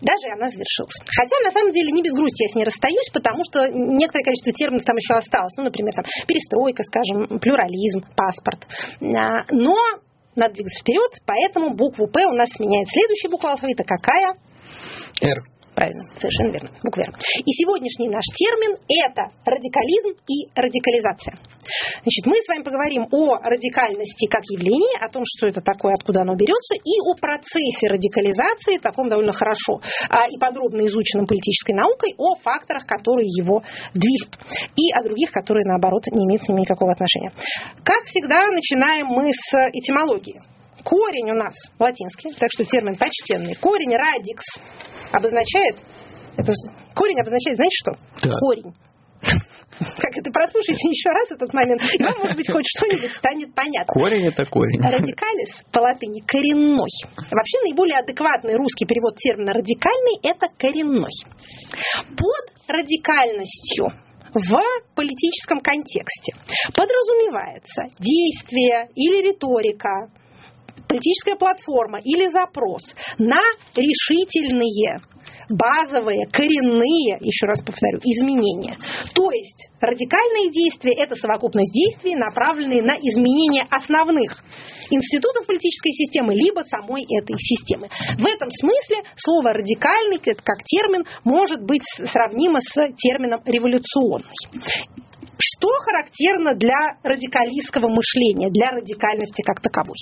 [0.00, 0.96] даже она завершилась.
[1.04, 4.54] Хотя, на самом деле, не без грусти я с ней расстаюсь, потому что некоторое количество
[4.54, 5.52] терминов там еще осталось.
[5.58, 8.64] Ну, например, там, перестройка, скажем, плюрализм, паспорт.
[9.04, 9.76] А, но
[10.34, 13.84] надо двигаться вперед, поэтому букву «П» у нас сменяет следующая буква алфавита.
[13.84, 14.32] Какая?
[15.20, 15.44] «Р».
[15.76, 17.12] Правильно, совершенно верно, буква «Р».
[17.44, 21.36] И сегодняшний наш термин– это радикализм и радикализация.
[22.00, 26.22] Значит, мы с вами поговорим о радикальности как явлении, о том, что это такое, откуда
[26.22, 32.14] оно берется, и о процессе радикализации, таком довольно хорошо а, и подробно изученном политической наукой,
[32.16, 33.60] о факторах, которые его
[33.92, 34.32] движут,
[34.80, 37.32] и о других, которые, наоборот, не имеют с ними никакого отношения.
[37.84, 40.40] Как всегда, начинаем мы с этимологии.
[40.86, 43.56] Корень у нас латинский, так что термин почтенный.
[43.56, 44.44] Корень радикс
[45.10, 45.82] обозначает,
[46.36, 46.52] это,
[46.94, 47.92] корень обозначает, знаете что?
[48.22, 48.38] Да.
[48.38, 48.72] Корень.
[49.98, 53.92] Как это, прослушайте еще раз этот момент, и вам, может быть, хоть что-нибудь станет понятно.
[53.92, 54.80] Корень это корень.
[54.80, 56.94] Радикалис по латыни коренной.
[57.16, 61.10] Вообще наиболее адекватный русский перевод термина радикальный– это коренной.
[62.14, 63.90] Под радикальностью
[64.32, 64.54] в
[64.94, 66.36] политическом контексте
[66.72, 70.10] подразумевается действие или риторика,
[70.88, 72.82] политическая платформа или запрос
[73.18, 73.38] на
[73.74, 75.00] решительные
[75.48, 78.76] базовые, коренные, еще раз повторю, изменения.
[79.14, 84.42] То есть радикальные действия– это совокупность действий, направленные на изменение основных
[84.90, 87.88] институтов политической системы, либо самой этой системы.
[88.18, 94.34] В этом смысле слово «радикальный» как термин может быть сравнимо с термином «революционный».
[95.38, 99.96] Что характерно для радикалистского мышления, для радикальности как таковой?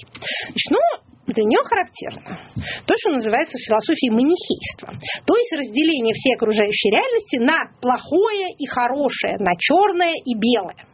[0.46, 0.78] Значит, ну,
[1.26, 2.40] для нее характерно
[2.86, 4.92] то, что называется в философии манихейство.
[5.26, 10.86] То есть разделение всей окружающей реальности на плохое и хорошее, на черное и белое.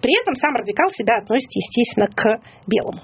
[0.00, 2.22] При этом сам радикал себя относит, естественно, к
[2.66, 3.00] белому.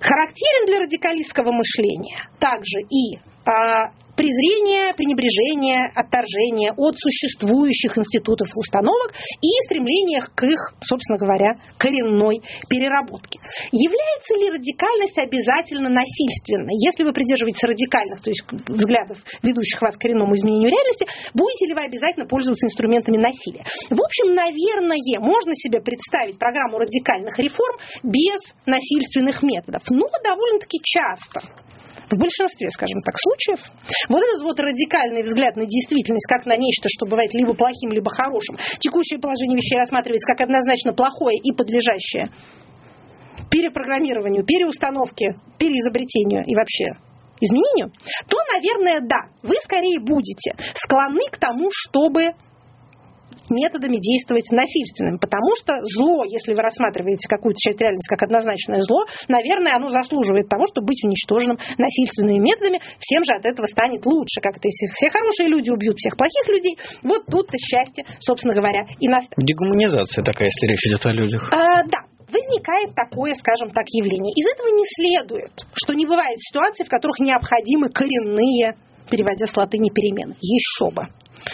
[0.00, 9.14] Характерен для радикалистского мышления также и а, презрение, пренебрежение, отторжение от существующих институтов и установок
[9.14, 13.38] и стремление к их, собственно говоря, коренной переработке.
[13.70, 16.74] Является ли радикальность обязательно насильственной?
[16.82, 21.74] Если вы придерживаетесь радикальных, то есть взглядов, ведущих вас к коренному изменению реальности, будете ли
[21.78, 23.62] вы обязательно пользоваться инструментами насилия?
[23.88, 31.67] В общем, наверное, можно себе представить программу радикальных реформ без насильственных методов, но довольно-таки часто
[32.10, 33.60] в большинстве, скажем так, случаев,
[34.08, 38.10] вот этот вот радикальный взгляд на действительность, как на нечто, что бывает либо плохим, либо
[38.10, 42.30] хорошим, текущее положение вещей рассматривается как однозначно плохое и подлежащее
[43.50, 47.00] перепрограммированию, переустановке, переизобретению и вообще
[47.40, 47.92] изменению,
[48.28, 52.32] то, наверное, да, вы скорее будете склонны к тому, чтобы
[53.50, 59.04] методами действовать насильственными, потому что зло, если вы рассматриваете какую-то часть реальности как однозначное зло,
[59.28, 64.40] наверное, оно заслуживает того, чтобы быть уничтоженным насильственными методами, всем же от этого станет лучше.
[64.42, 69.08] Как-то если все хорошие люди убьют всех плохих людей, вот тут-то счастье, собственно говоря, и
[69.08, 69.38] настанет.
[69.38, 71.52] Дегуманизация такая, если речь идет о людях.
[71.52, 71.98] А, да,
[72.30, 74.32] возникает такое, скажем так, явление.
[74.34, 78.76] Из этого не следует, что не бывает ситуаций, в которых необходимы коренные,
[79.10, 80.36] переводя с латыни, перемены.
[80.40, 81.04] Еще бы.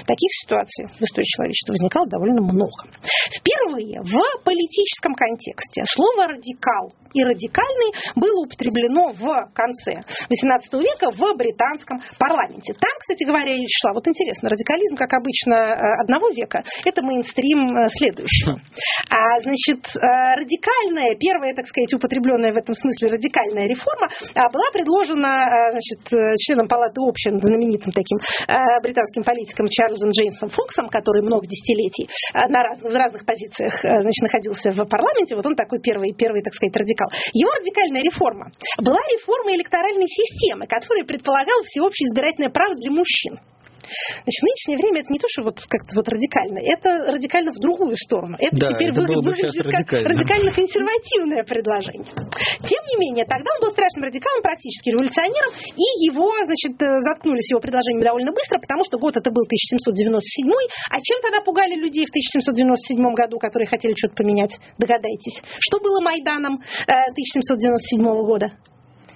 [0.07, 2.89] Таких ситуаций в истории человечества возникало довольно много.
[3.33, 11.37] Впервые в политическом контексте слово «радикал» и «радикальный» было употреблено в конце XVIII века в
[11.37, 12.75] британском парламенте.
[12.75, 17.71] Там, кстати говоря, речь шла, вот интересно, радикализм, как обычно, э, одного века, это мейнстрим
[17.71, 18.59] э, следующего.
[19.09, 20.01] А, значит, э,
[20.43, 27.01] радикальная, первая, так сказать, употребленная в этом смысле радикальная реформа была предложена значит, членом Палаты
[27.01, 28.19] общин, знаменитым таким
[28.83, 34.71] британским политиком Чарльзом Джеймсом Фоксом, который много десятилетий на разных, в разных позициях значит, находился
[34.71, 37.09] в парламенте, вот он такой первый, первый, так сказать, радикал.
[37.33, 38.51] Его радикальная реформа
[38.83, 43.39] была реформа электоральной системы, которая предполагала всеобщее избирательное право для мужчин.
[43.85, 47.61] Значит, в нынешнее время это не то, что вот как-то вот радикально, это радикально в
[47.61, 48.37] другую сторону.
[48.39, 52.13] Это да, теперь это выглядит как радикально-консервативное предложение.
[52.65, 57.41] Тем не менее, тогда он был страшным радикалом, практически революционером, и его, значит, э, заткнули
[57.41, 60.51] с его предложениями довольно быстро, потому что год это был 1797,
[60.91, 64.57] а чем тогда пугали людей в 1797 году, которые хотели что-то поменять?
[64.79, 65.43] Догадайтесь.
[65.61, 68.53] Что было Майданом 1797 э, года?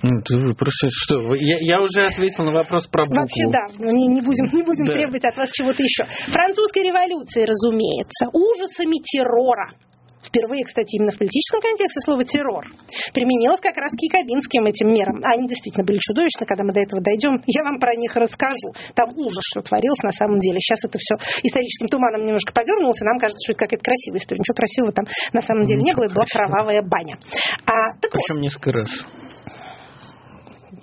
[0.03, 1.35] Ну, вы просто что?
[1.35, 3.21] Я, я уже ответил на вопрос про букву.
[3.21, 3.93] Вообще, да.
[3.93, 4.95] Не, не будем, не будем да.
[4.95, 6.07] требовать от вас чего-то еще.
[6.31, 8.29] Французской революции, разумеется.
[8.33, 9.71] Ужасами террора.
[10.29, 12.67] Впервые, кстати, именно в политическом контексте слово террор
[13.15, 15.23] применилось как раз к якобинским этим мерам.
[15.25, 17.41] Они действительно были чудовищны, когда мы до этого дойдем.
[17.47, 18.75] Я вам про них расскажу.
[18.95, 20.61] Там ужас, что творилось на самом деле.
[20.61, 24.41] Сейчас это все историческим туманом немножко подернулось, и нам кажется, что это какая-то красивая история.
[24.43, 27.17] Ничего красивого там на самом деле не было, это была кровавая баня.
[27.65, 28.43] А, так Причем вот.
[28.43, 28.91] несколько раз.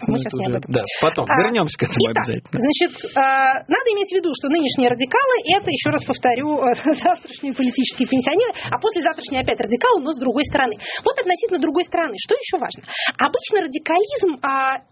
[0.08, 0.70] Мы ну, сейчас не об этом.
[0.72, 2.60] Да, потом а, вернемся к этому итак, обязательно.
[2.60, 6.60] Значит, а, надо иметь в виду, что нынешние радикалы это, еще раз повторю,
[7.04, 10.76] завтрашние политические пенсионеры, а послезавтрашние опять радикалы, но с другой стороны.
[11.04, 12.84] Вот относительно другой стороны, что еще важно?
[13.18, 14.84] Обычно радикализм а,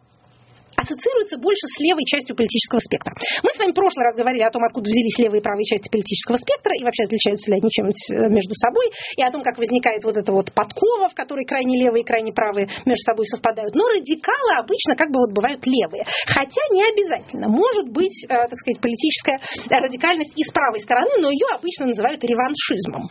[0.84, 3.16] ассоциируется больше с левой частью политического спектра.
[3.42, 5.88] Мы с вами в прошлый раз говорили о том, откуда взялись левые и правые части
[5.88, 9.58] политического спектра, и вообще отличаются ли они чем-нибудь э, между собой, и о том, как
[9.58, 13.74] возникает вот эта вот подкова, в которой крайне левые и крайне правые между собой совпадают.
[13.74, 16.04] Но радикалы обычно как бы вот бывают левые.
[16.28, 17.48] Хотя не обязательно.
[17.48, 22.24] Может быть, э, так сказать, политическая радикальность и с правой стороны, но ее обычно называют
[22.24, 23.10] реваншизмом.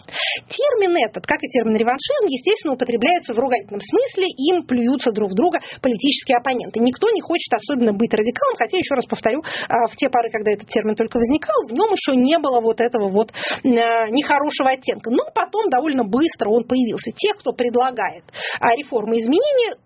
[0.49, 5.35] Термин этот, как и термин реваншизм, естественно, употребляется в ругательном смысле, им плюются друг в
[5.35, 6.81] друга политические оппоненты.
[6.81, 10.53] Никто не хочет особенно быть радикалом, хотя, еще раз повторю, а, в те поры, когда
[10.53, 15.11] этот термин только возникал, в нем еще не было вот этого вот а, нехорошего оттенка.
[15.11, 17.11] Но потом довольно быстро он появился.
[17.13, 18.25] Тех, кто предлагает
[18.61, 19.77] а, реформы и изменения,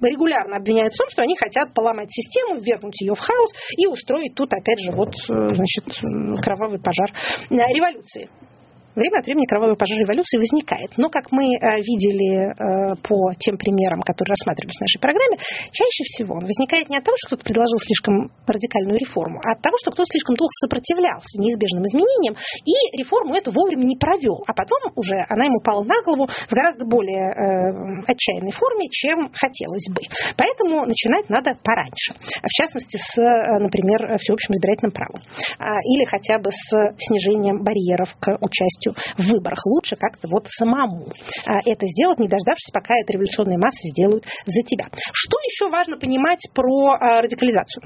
[0.00, 4.34] регулярно обвиняют в том, что они хотят поломать систему, ввергнуть ее в хаос и устроить
[4.34, 5.84] тут, опять же, вот, э, значит,
[6.42, 7.10] кровавый пожар
[7.48, 8.28] революции
[8.94, 10.96] время от времени кровавый пожар революции возникает.
[10.96, 15.36] Но, как мы э, видели э, по тем примерам, которые рассматривались в нашей программе,
[15.70, 19.60] чаще всего он возникает не от того, что кто-то предложил слишком радикальную реформу, а от
[19.62, 24.42] того, что кто-то слишком долго сопротивлялся неизбежным изменениям и реформу эту вовремя не провел.
[24.46, 29.30] А потом уже она ему пала на голову в гораздо более э, отчаянной форме, чем
[29.34, 30.02] хотелось бы.
[30.36, 32.14] Поэтому начинать надо пораньше.
[32.42, 35.20] В частности, с, например, всеобщим избирательным правом.
[35.58, 39.58] А, или хотя бы с снижением барьеров к участию участию в выборах.
[39.66, 41.06] Лучше как-то вот самому
[41.46, 44.86] а, это сделать, не дождавшись, пока это революционные массы сделают за тебя.
[45.12, 47.82] Что еще важно понимать про а, радикализацию?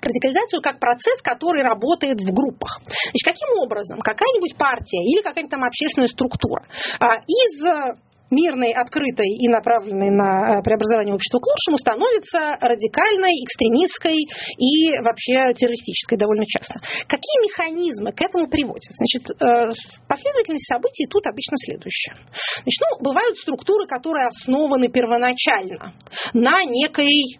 [0.00, 2.80] радикализацию как процесс, который работает в группах.
[2.82, 6.66] Значит, каким образом какая-нибудь партия или какая-нибудь там общественная структура
[6.98, 7.94] а, из
[8.32, 15.54] мирной, открытой и направленной на э, преобразование общества к лучшему, становится радикальной, экстремистской и вообще
[15.54, 16.80] террористической довольно часто.
[17.06, 18.90] Какие механизмы к этому приводят?
[18.90, 19.70] Значит, э,
[20.08, 22.16] последовательность событий тут обычно следующая.
[22.64, 25.94] Значит, ну, бывают структуры, которые основаны первоначально
[26.32, 27.38] на некой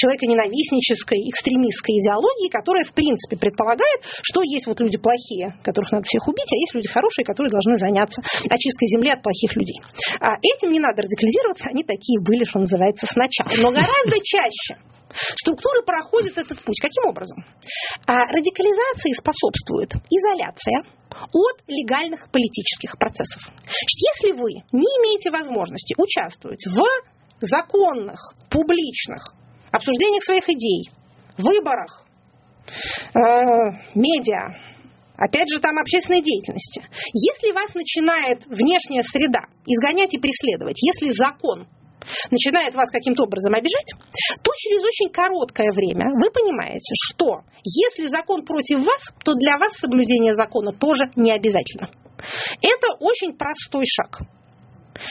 [0.00, 6.24] человеконенавистнической, экстремистской идеологии, которая, в принципе, предполагает, что есть вот люди плохие, которых надо всех
[6.24, 9.76] убить, а есть люди хорошие, которые должны заняться очисткой земли от плохих людей.
[10.20, 13.52] А этим не надо радикализироваться, они такие были, что называется, сначала.
[13.60, 14.80] Но гораздо чаще
[15.42, 16.78] Структуры проходят этот путь.
[16.80, 17.44] Каким образом?
[18.06, 20.84] А радикализации способствует изоляция
[21.34, 23.42] от легальных политических процессов.
[23.66, 26.80] Если вы не имеете возможности участвовать в
[27.40, 28.18] законных,
[28.50, 29.34] публичных
[29.72, 30.90] обсуждениях своих идей,
[31.38, 32.06] выборах,
[33.14, 33.20] э,
[33.94, 34.54] медиа,
[35.16, 36.82] опять же, там общественной деятельности.
[37.12, 41.68] Если вас начинает внешняя среда изгонять и преследовать, если закон
[42.30, 43.92] начинает вас каким-то образом обижать,
[44.42, 49.72] то через очень короткое время вы понимаете, что если закон против вас, то для вас
[49.76, 51.90] соблюдение закона тоже не обязательно.
[52.60, 54.20] Это очень простой шаг.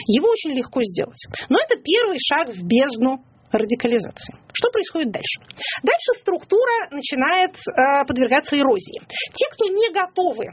[0.07, 1.25] Его очень легко сделать.
[1.49, 4.35] Но это первый шаг в бездну радикализации.
[4.53, 5.41] Что происходит дальше?
[5.83, 8.99] Дальше структура начинает э, подвергаться эрозии.
[9.33, 10.45] Те, кто не готовы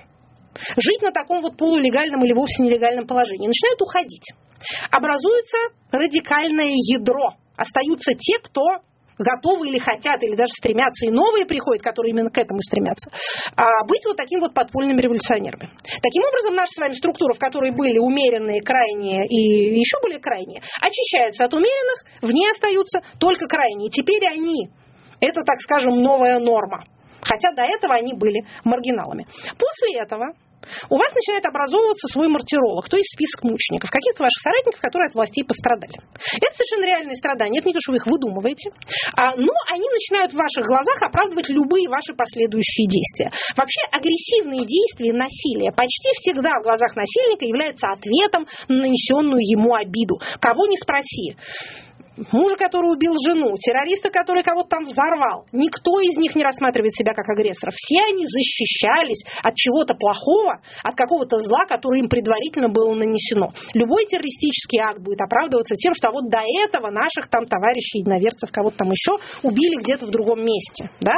[0.77, 4.33] жить на таком вот полулегальном или вовсе нелегальном положении, начинают уходить.
[4.91, 5.59] Образуется
[5.91, 7.31] радикальное ядро.
[7.57, 8.63] Остаются те, кто
[9.19, 13.11] готовы или хотят, или даже стремятся, и новые приходят, которые именно к этому стремятся,
[13.57, 15.71] а быть вот такими вот подпольными революционерами.
[16.03, 20.62] Таким образом, наша с вами структура, в которой были умеренные, крайние и еще более крайние,
[20.81, 23.91] очищается от умеренных, в ней остаются только крайние.
[23.91, 24.69] Теперь они,
[25.21, 26.85] это, так скажем, новая норма.
[27.21, 29.27] Хотя до этого они были маргиналами.
[29.59, 30.33] После этого
[30.91, 35.14] у вас начинает образовываться свой мартиролог, то есть список мучеников, каких-то ваших соратников, которые от
[35.14, 35.97] властей пострадали.
[36.37, 38.71] Это совершенно реальные страдания, это не то, что вы их выдумываете,
[39.17, 43.31] а, но они начинают в ваших глазах оправдывать любые ваши последующие действия.
[43.57, 50.19] Вообще агрессивные действия, насилие почти всегда в глазах насильника является ответом на нанесенную ему обиду.
[50.41, 51.37] Кого не спроси
[52.33, 55.47] мужа, который убил жену, террориста, который кого-то там взорвал.
[55.53, 57.75] Никто из них не рассматривает себя как агрессоров.
[57.75, 63.51] Все они защищались от чего-то плохого, от какого-то зла, которое им предварительно было нанесено.
[63.75, 68.51] Любой террористический акт будет оправдываться тем, что а вот до этого наших там товарищей, иноверцев,
[68.51, 70.91] кого-то там еще убили где-то в другом месте.
[71.01, 71.17] Да?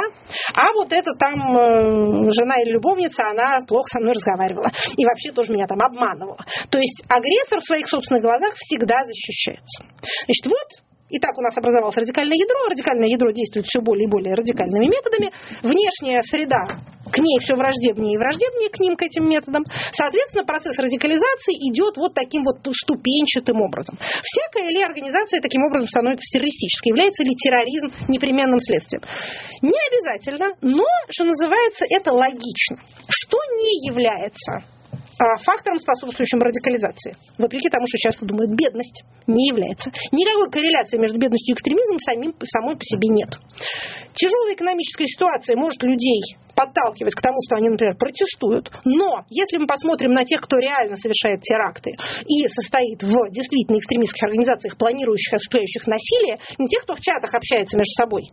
[0.55, 4.67] А вот эта там э, жена или любовница, она плохо со мной разговаривала.
[4.97, 6.43] И вообще тоже меня там обманывала.
[6.69, 9.83] То есть агрессор в своих собственных глазах всегда защищается.
[10.25, 12.69] Значит, вот Итак, у нас образовалось радикальное ядро.
[12.69, 15.31] Радикальное ядро действует все более и более радикальными методами.
[15.63, 16.61] Внешняя среда
[17.11, 19.63] к ней все враждебнее и враждебнее к ним, к этим методам.
[19.91, 23.97] Соответственно, процесс радикализации идет вот таким вот ступенчатым образом.
[23.97, 26.91] Всякая ли организация таким образом становится террористической?
[26.91, 29.01] Является ли терроризм непременным следствием?
[29.61, 32.77] Не обязательно, но, что называется, это логично.
[33.09, 34.61] Что не является
[35.43, 37.15] фактором, способствующим радикализации.
[37.37, 39.91] Вопреки тому, что часто думают, бедность не является.
[40.11, 43.29] Никакой корреляции между бедностью и экстремизмом самим, самой по себе нет.
[44.13, 48.71] Тяжелая экономическая ситуация может людей подталкивать к тому, что они, например, протестуют.
[48.83, 51.91] Но если мы посмотрим на тех, кто реально совершает теракты
[52.27, 57.77] и состоит в действительно экстремистских организациях, планирующих, осуществляющих насилие, не тех, кто в чатах общается
[57.77, 58.23] между собой,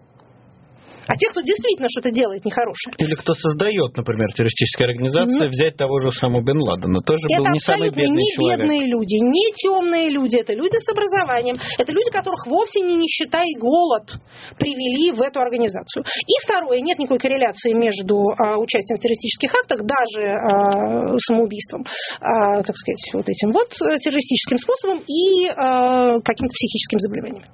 [1.06, 2.94] а те, кто действительно что-то делает нехорошее.
[2.98, 7.42] Или кто создает, например, террористические организации, mm взять того же самого Бен Ладена, тоже это
[7.42, 8.60] был не самый бедный не человек.
[8.60, 13.42] бедные люди, не темные люди, это люди с образованием, это люди, которых вовсе не нищета
[13.44, 14.18] и голод
[14.58, 16.04] привели в эту организацию.
[16.26, 21.84] И второе, нет никакой корреляции между а, участием в террористических актах, даже а, самоубийством,
[22.20, 27.44] а, так сказать, вот этим вот э, террористическим способом и а, каким-то психическим заболеванием.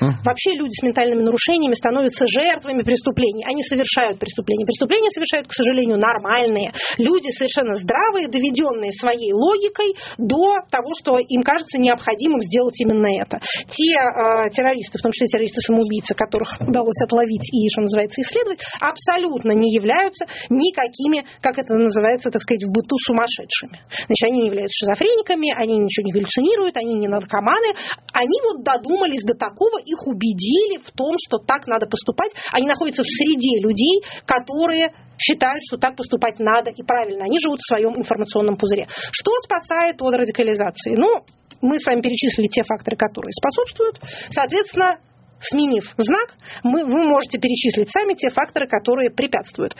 [0.00, 3.44] Вообще люди с ментальными нарушениями становятся жертвами преступлений.
[3.46, 4.64] Они совершают преступления.
[4.64, 6.72] Преступления совершают, к сожалению, нормальные.
[6.98, 13.40] Люди совершенно здравые, доведенные своей логикой до того, что им кажется необходимым сделать именно это.
[13.68, 19.52] Те э, террористы, в том числе террористы-самоубийцы, которых удалось отловить и, что называется, исследовать, абсолютно
[19.52, 23.80] не являются никакими, как это называется, так сказать, в быту сумасшедшими.
[24.06, 27.74] Значит, они не являются шизофрениками, они ничего не галлюцинируют, они не наркоманы.
[28.12, 32.32] Они вот додумались до такого их убедили в том, что так надо поступать.
[32.52, 37.24] Они находятся в среде людей, которые считают, что так поступать надо и правильно.
[37.24, 38.86] Они живут в своем информационном пузыре.
[39.12, 40.94] Что спасает от радикализации?
[40.96, 41.24] Ну,
[41.60, 44.00] мы с вами перечислили те факторы, которые способствуют.
[44.30, 44.98] Соответственно,
[45.40, 49.74] сменив знак, мы, вы можете перечислить сами те факторы, которые препятствуют.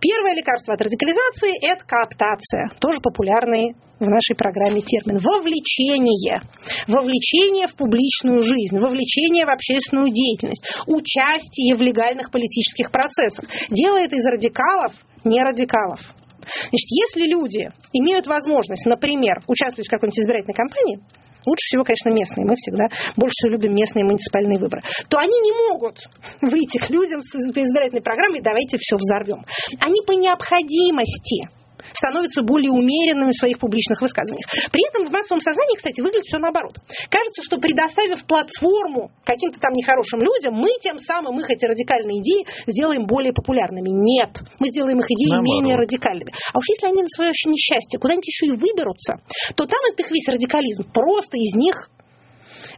[0.00, 5.18] Первое лекарство от радикализации– это кооптация, тоже популярный в нашей программе термин.
[5.18, 6.42] Вовлечение.
[6.88, 13.44] Вовлечение в публичную жизнь, вовлечение в общественную деятельность, участие в легальных политических процессах.
[13.70, 14.92] Делает из радикалов
[15.24, 16.00] не радикалов.
[16.44, 20.98] Значит, если люди имеют возможность, например, участвовать в какой-нибудь избирательной кампании,
[21.46, 22.86] лучше всего, конечно, местные, мы всегда
[23.16, 25.98] больше любим местные муниципальные выборы, то они не могут
[26.40, 29.44] выйти к людям с избирательной программой «давайте все взорвем».
[29.80, 31.48] Они по необходимости
[31.92, 34.46] становятся более умеренными в своих публичных высказываниях.
[34.72, 36.76] При этом в массовом сознании, кстати, выглядит все наоборот.
[37.10, 42.46] Кажется, что предоставив платформу каким-то там нехорошим людям, мы тем самым их эти радикальные идеи
[42.66, 43.90] сделаем более популярными.
[43.90, 45.54] Нет, мы сделаем их идеи наоборот.
[45.54, 46.32] менее радикальными.
[46.52, 49.16] А уж если они на свое несчастье куда-нибудь еще и выберутся,
[49.56, 51.90] то там это их весь радикализм просто из них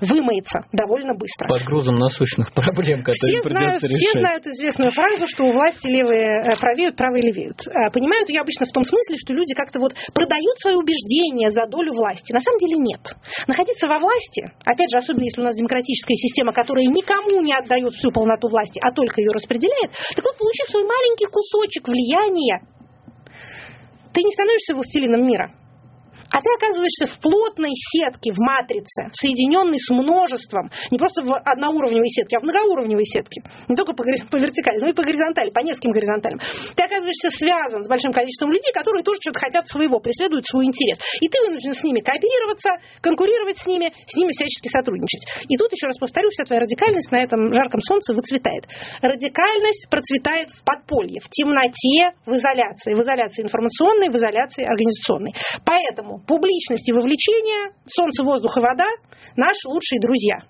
[0.00, 1.48] вымоется довольно быстро.
[1.48, 4.00] Под грузом насущных проблем, которые все придется знают, решать.
[4.00, 7.66] Все знают известную фразу, что у власти левые э, правеют, правые левеют.
[7.68, 11.66] А, Понимают ее обычно в том смысле, что люди как-то вот продают свои убеждения за
[11.66, 12.32] долю власти.
[12.32, 13.00] На самом деле нет.
[13.46, 17.92] Находиться во власти, опять же, особенно если у нас демократическая система, которая никому не отдает
[17.94, 22.60] всю полноту власти, а только ее распределяет, так вот, получив свой маленький кусочек влияния,
[24.12, 25.50] ты не становишься властелином мира.
[26.36, 32.12] А ты оказываешься в плотной сетке, в матрице, соединенной с множеством, не просто в одноуровневой
[32.12, 33.40] сетке, а в многоуровневой сетке.
[33.68, 36.36] Не только по, по вертикали, но и по горизонтали, по нескольким горизонталям.
[36.76, 41.00] Ты оказываешься связан с большим количеством людей, которые тоже что-то хотят своего, преследуют свой интерес.
[41.24, 42.68] И ты вынужден с ними кооперироваться,
[43.00, 45.24] конкурировать с ними, с ними всячески сотрудничать.
[45.48, 48.68] И тут, еще раз повторю, вся твоя радикальность на этом жарком солнце выцветает.
[49.00, 52.92] Радикальность процветает в подполье, в темноте, в изоляции.
[52.92, 55.32] В изоляции информационной, в изоляции организационной.
[55.64, 58.88] Поэтому публичность и вовлечение, солнце, воздух и вода–
[59.36, 60.40] наши лучшие друзья.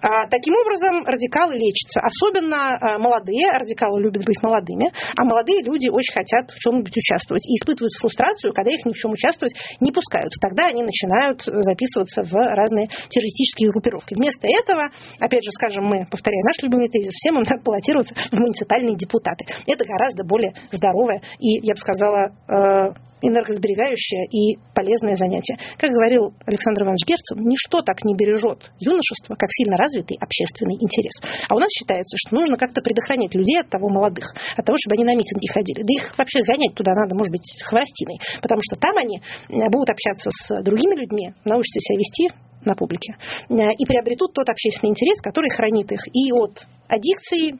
[0.00, 2.00] А, таким образом, радикалы лечатся.
[2.00, 7.44] Особенно а, молодые, радикалы любят быть молодыми, а молодые люди очень хотят в чем-нибудь участвовать
[7.46, 10.32] и испытывают фрустрацию, когда их ни в чем участвовать не пускают.
[10.40, 14.14] Тогда они начинают записываться в разные террористические группировки.
[14.14, 18.38] Вместо этого, опять же, скажем мы, повторяю наш любимый тезис, всем им надо баллотироваться в
[18.38, 19.44] муниципальные депутаты.
[19.66, 25.58] Это гораздо более здоровое и, я бы сказала, э, энергосберегающее и полезное занятие.
[25.78, 31.14] Как говорил Александр Иванович Герцен, ничто так не бережет юношество, как сильно развитый общественный интерес.
[31.48, 34.94] А у нас считается, что нужно как-то предохранять людей от того молодых, от того, чтобы
[34.96, 35.82] они на митинги ходили.
[35.82, 39.90] Да их вообще гонять туда надо, может быть, хворостиной, потому что там они э, будут
[39.90, 42.28] общаться с другими людьми, научатся себя вести
[42.64, 43.14] на публике
[43.48, 47.58] э, и приобретут тот общественный интерес, который хранит их и от аддикции,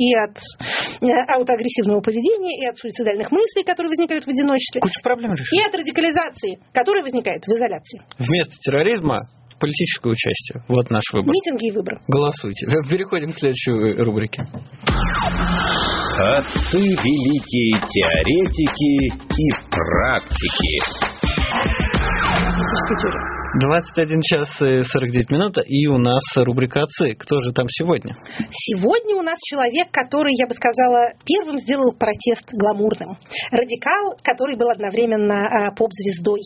[0.00, 0.32] и от
[1.04, 5.66] э, аутоагрессивного поведения, и от суицидальных мыслей, которые возникают в одиночестве, Куча проблем и решить.
[5.66, 8.00] от радикализации, которая возникает в изоляции.
[8.18, 9.28] Вместо терроризма
[9.60, 10.64] политическое участие.
[10.68, 11.34] Вот наш выбор.
[11.34, 12.00] Митинги и выборы.
[12.08, 12.66] Голосуйте.
[12.90, 14.40] Переходим к следующей рубрике.
[16.20, 20.80] Отцы великие теоретики и практики.
[23.00, 23.39] Теория.
[23.58, 27.14] 21 час и 49 минут, и у нас рубрика «Отцы».
[27.18, 28.14] Кто же там сегодня?
[28.52, 33.18] Сегодня у нас человек, который, я бы сказала, первым сделал протест гламурным.
[33.50, 36.42] Радикал, который был одновременно а, поп-звездой.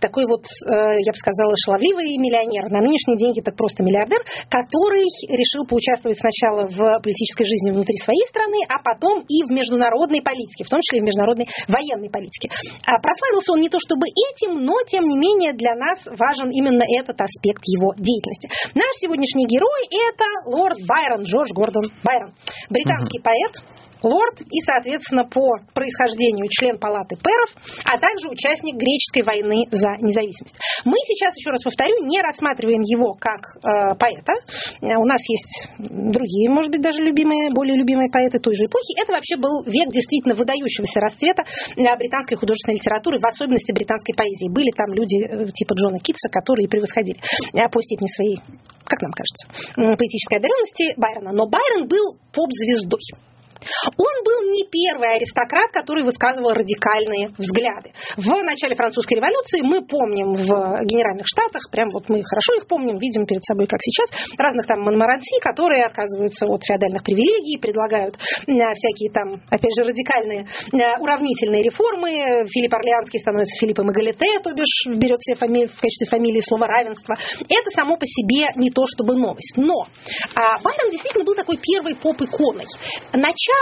[0.00, 5.06] Такой вот, э, я бы сказала, шаловливый миллионер, на нынешние деньги так просто миллиардер, который
[5.30, 10.64] решил поучаствовать сначала в политической жизни внутри своей страны, а потом и в международной политике,
[10.64, 12.50] в том числе и в международной военной политике.
[12.86, 16.84] А прославился он не то чтобы этим, но тем не менее для нас важен именно
[16.86, 18.48] этот аспект его деятельности.
[18.74, 22.32] Наш сегодняшний герой это лорд Байрон, Джордж Гордон Байрон,
[22.70, 23.52] британский поэт,
[24.02, 27.50] лорд и, соответственно, по происхождению член палаты пэров,
[27.84, 30.56] а также участник греческой войны за независимость.
[30.84, 34.32] Мы сейчас, еще раз повторю, не рассматриваем его как э, поэта.
[34.82, 39.00] Э, У нас есть другие, может быть, даже любимые, более любимые поэты той же эпохи.
[39.00, 44.48] Это вообще был век действительно выдающегося расцвета э, британской художественной литературы, в особенности британской поэзии.
[44.52, 47.18] Были там люди э, типа Джона Китса, которые превосходили
[47.72, 48.36] по степени своей,
[48.84, 51.32] как нам кажется, поэтической одаренности Байрона.
[51.32, 53.00] Но Байрон был поп-звездой.
[53.96, 57.92] Он был не первый аристократ, который высказывал радикальные взгляды.
[58.16, 62.96] В начале французской революции мы помним в Генеральных Штатах, прям вот мы хорошо их помним,
[62.96, 68.16] видим перед собой, как сейчас, разных там Монмаранси, которые отказываются от феодальных привилегий, предлагают
[68.46, 72.46] э, всякие там, опять же, радикальные э, уравнительные реформы.
[72.48, 77.14] Филипп Орлеанский становится Филиппом Эгалите, то бишь берет себе фами- в качестве фамилии слово равенство.
[77.48, 79.54] Это само по себе не то чтобы новость.
[79.56, 79.84] Но
[80.34, 82.66] Байрон действительно был такой первой поп-иконой.
[83.12, 83.57] Начало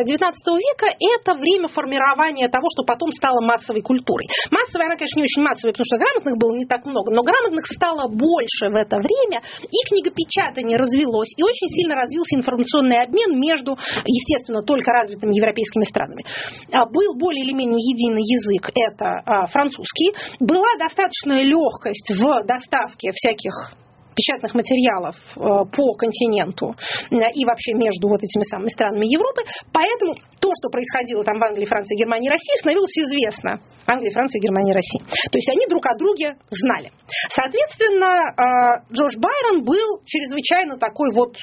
[0.00, 4.26] э, 19 века– это время формирования того, что потом стало массовой культурой.
[4.50, 7.66] Массовой она, конечно, не очень массовой, потому что грамотных было не так много, но грамотных
[7.66, 13.76] стало больше в это время, и книгопечатание развелось, и очень сильно развился информационный обмен между,
[14.04, 16.24] естественно, только развитыми европейскими странами.
[16.72, 20.12] А, Был более или менее единый язык, это а, французский.
[20.40, 23.85] Была достаточная легкость в доставке всяких
[24.16, 26.74] печатных материалов э, по континенту
[27.10, 29.42] э, и вообще между вот этими самыми странами Европы.
[29.72, 33.60] Поэтому то, что происходило там в Англии, Франции, Германии, России, становилось известно.
[33.86, 35.00] Англии, Франции, Германии, России.
[35.30, 36.90] То есть они друг о друге знали.
[37.30, 41.36] Соответственно, э, Джордж Байрон был чрезвычайно такой вот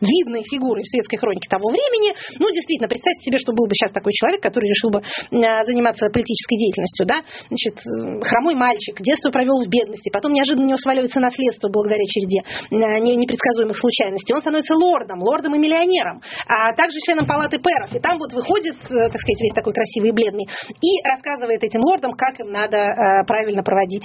[0.00, 2.14] видной фигурой в светской хронике того времени.
[2.38, 6.08] Ну, действительно, представьте себе, что был бы сейчас такой человек, который решил бы э, заниматься
[6.10, 10.78] политической деятельностью, да, значит, э, хромой мальчик, детство провел в бедности, потом неожиданно у него
[10.78, 14.34] сваливается наследство благодаря череде э, непредсказуемых случайностей.
[14.34, 17.94] Он становится лордом, лордом и миллионером, а также членом палаты пэров.
[17.94, 22.12] И там вот выходит, так сказать, весь такой красивый и бледный, и рассказывает этим лордам,
[22.12, 24.04] как им надо правильно проводить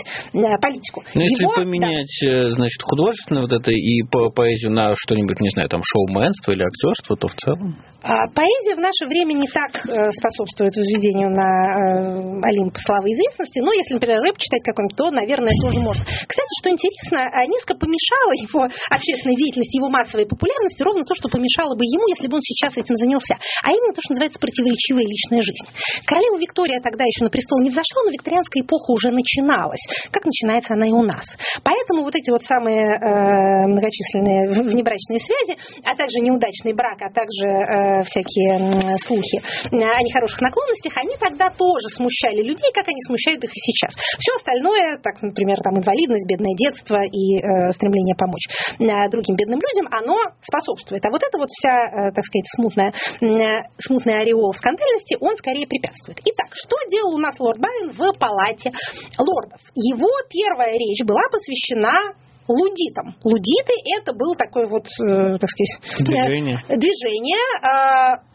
[0.62, 1.04] политику.
[1.14, 2.52] Но ну, если Его, поменять, да.
[2.52, 7.16] значит, художественно вот это и по поэзию на что-нибудь, не знаю, там, шоуменство или актерство,
[7.16, 7.76] то в целом?
[8.04, 13.14] А, поэзия в наше время не так э, способствует возведению на э, Олимп славы и
[13.16, 16.04] известности, но если, например, рэп читать какой-нибудь, то, наверное, тоже может.
[16.04, 21.32] Кстати, что интересно, а, несколько помешало его общественной деятельности, его массовой популярности, ровно то, что
[21.32, 23.40] помешало бы ему, если бы он сейчас этим занялся.
[23.64, 25.72] А именно то, что называется противоречивая личная жизнь.
[26.04, 30.76] Королева Виктория тогда еще на престол не взошла, но викторианская эпоха уже начиналась, как начинается
[30.76, 31.24] она и у нас.
[31.64, 37.48] Поэтому вот эти вот самые э, многочисленные внебрачные связи, а также неудачный брак, а также
[37.48, 43.52] э, всякие слухи о нехороших наклонностях, они тогда тоже смущали людей, как они смущают их
[43.52, 43.96] и сейчас.
[44.20, 48.46] Все остальное, так, например, там инвалидность, бедное детство и э, стремление помочь
[48.80, 51.04] э, другим бедным людям, оно способствует.
[51.06, 55.68] А вот это вот вся, э, так сказать, смутная, э, смутный ореол скандальности, он скорее
[55.68, 56.20] препятствует.
[56.24, 58.72] Итак, что делал у нас лорд Байрон в палате
[59.18, 59.62] лордов?
[59.76, 62.16] Его первая речь была посвящена
[62.48, 63.16] лудитам.
[63.24, 68.34] Лудиты это был такой вот, э, так сказать, движение, движение э,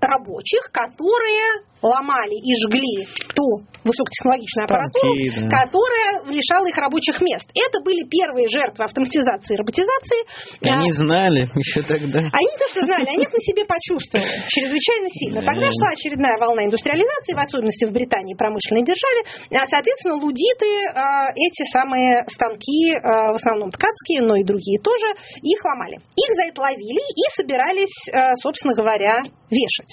[0.00, 3.04] рабочих, которые ломали и жгли
[3.36, 5.60] ту высокотехнологичную аппаратуру, да.
[5.60, 7.44] которая лишала их рабочих мест.
[7.52, 10.20] Это были первые жертвы автоматизации и роботизации.
[10.64, 12.24] Они а, знали еще тогда.
[12.32, 15.40] Они то, что знали, они это на себе почувствовали чрезвычайно сильно.
[15.44, 19.20] Тогда шла очередная волна индустриализации, в особенности в Британии, промышленной державе.
[19.52, 25.12] А, соответственно, лудиты, а, эти самые станки, а, в основном ткацкие, но и другие тоже,
[25.44, 26.00] их ломали.
[26.16, 27.92] Их за это ловили и собирались,
[28.40, 29.18] собственно говоря,
[29.50, 29.92] вешать.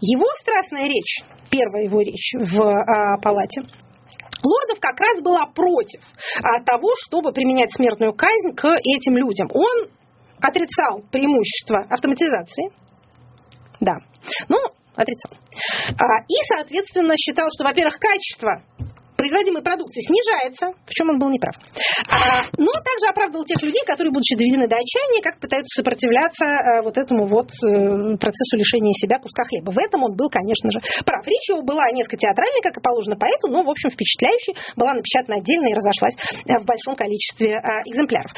[0.00, 3.62] Его страстная речь первая его речь в а, палате,
[4.42, 6.02] Лордов как раз была против
[6.42, 9.48] а, того, чтобы применять смертную казнь к этим людям.
[9.52, 9.88] Он
[10.40, 12.68] отрицал преимущество автоматизации.
[13.80, 13.96] Да.
[14.48, 14.58] Ну,
[14.94, 15.32] отрицал.
[15.32, 18.62] А, и, соответственно, считал, что, во-первых, качество
[19.24, 21.56] производимой продукции снижается, в чем он был неправ.
[22.12, 26.82] А, но также оправдывал тех людей, которые, будучи доведены до отчаяния, как пытаются сопротивляться а,
[26.82, 29.72] вот этому вот э, процессу лишения себя куска хлеба.
[29.72, 31.24] В этом он был, конечно же, прав.
[31.24, 35.40] Речь его была несколько театральной, как и положено поэту, но, в общем, впечатляющей, была напечатана
[35.40, 37.56] отдельно и разошлась э, в большом количестве
[37.88, 38.28] экземпляров.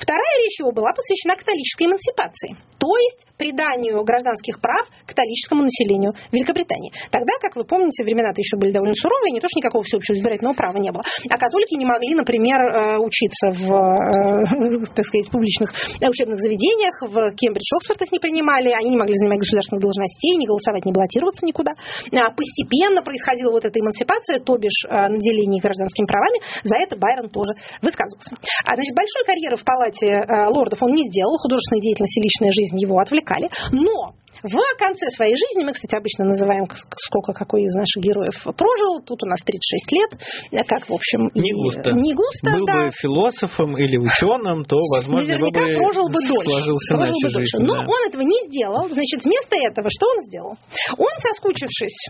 [0.00, 6.92] Вторая речь его была посвящена католической эмансипации, то есть приданию гражданских прав католическому населению Великобритании.
[7.12, 10.56] Тогда, как вы помните, времена-то еще были довольно суровые, не то что никакого всеобщего избирательного
[10.56, 15.68] права не было, а католики не могли, например, э, учиться в, э, так сказать, публичных
[16.00, 20.46] учебных заведениях, в Кембридж, Оксфорд их не принимали, они не могли занимать государственных должностей, не
[20.48, 21.76] голосовать, не баллотироваться никуда.
[21.76, 27.28] А постепенно происходила вот эта эмансипация, то бишь э, наделение гражданскими правами, за это Байрон
[27.28, 27.52] тоже
[27.84, 28.36] высказывался.
[28.64, 32.22] А, значит, большой карьеры в палате палате э, лордов он не сделал, художественная деятельность и
[32.22, 36.64] личная жизнь его отвлекали, но в конце своей жизни, мы, кстати, обычно называем,
[36.96, 40.10] сколько какой из наших героев прожил, тут у нас 36 лет,
[40.52, 41.92] э, как, в общем, не густо.
[41.92, 42.84] Не густо Был да.
[42.84, 46.48] бы философом или ученым, то, возможно, бы, бы прожил бы дольше.
[46.48, 47.58] сложился прожил бы дольше.
[47.58, 47.80] Но да.
[47.84, 48.88] он этого не сделал.
[48.88, 50.56] Значит, вместо этого что он сделал?
[50.96, 52.08] Он, соскучившись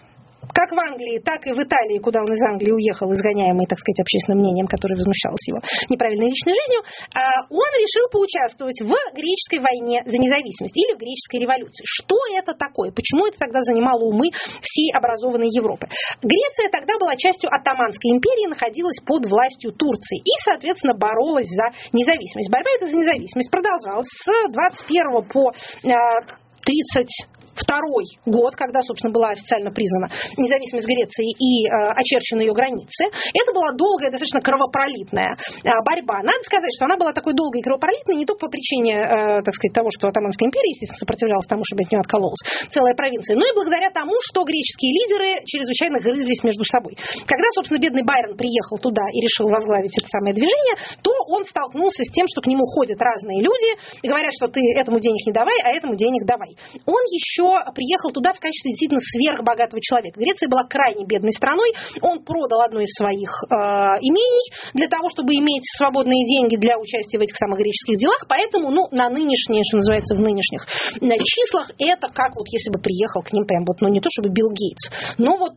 [0.53, 4.01] как в Англии, так и в Италии, куда он из Англии уехал, изгоняемый, так сказать,
[4.01, 6.81] общественным мнением, которое возмущалось его неправильной личной жизнью,
[7.15, 11.85] а, он решил поучаствовать в греческой войне за независимость или в греческой революции.
[11.87, 12.91] Что это такое?
[12.91, 14.31] Почему это тогда занимало умы
[14.63, 15.87] всей образованной Европы?
[16.23, 22.51] Греция тогда была частью Оттоманской империи, находилась под властью Турции и, соответственно, боролась за независимость.
[22.51, 29.31] Борьба эта за независимость продолжалась с 21 по 30 а, второй год, когда, собственно, была
[29.31, 33.09] официально признана независимость Греции и э, очерчены ее границы.
[33.35, 36.23] Это была долгая, достаточно кровопролитная э, борьба.
[36.23, 39.55] Надо сказать, что она была такой долгой и кровопролитной не только по причине, э, так
[39.55, 43.45] сказать, того, что Атаманская империя, естественно, сопротивлялась тому, чтобы от нее откололась целая провинция, но
[43.45, 46.97] и благодаря тому, что греческие лидеры чрезвычайно грызлись между собой.
[47.27, 52.03] Когда, собственно, бедный Байрон приехал туда и решил возглавить это самое движение, то он столкнулся
[52.05, 53.71] с тем, что к нему ходят разные люди
[54.03, 56.57] и говорят, что ты этому денег не давай, а этому денег давай.
[56.87, 60.21] Он еще приехал туда в качестве действительно сверхбогатого человека.
[60.21, 61.73] Греция была крайне бедной страной.
[62.03, 63.55] Он продал одно из своих э,
[64.03, 68.25] имений для того, чтобы иметь свободные деньги для участия в этих самых греческих делах.
[68.29, 70.67] Поэтому, ну, на нынешние, что называется, в нынешних
[71.01, 74.09] на числах, это как вот если бы приехал к ним прям вот, ну, не то
[74.11, 75.57] чтобы Билл Гейтс, но вот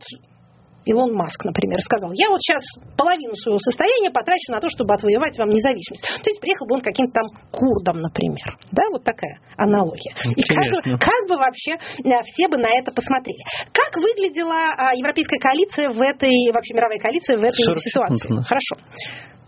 [0.84, 2.62] Илон Маск, например, сказал, я вот сейчас
[2.96, 6.04] половину своего состояния потрачу на то, чтобы отвоевать вам независимость.
[6.22, 8.56] То есть приехал бы он каким-то там курдом, например.
[8.72, 10.14] Да, вот такая аналогия.
[10.36, 13.40] И как бы, как бы вообще э, все бы на это посмотрели.
[13.72, 18.28] Как выглядела а, европейская коалиция в этой, вообще мировая коалиция в этой ситуации?
[18.44, 18.74] Хорошо.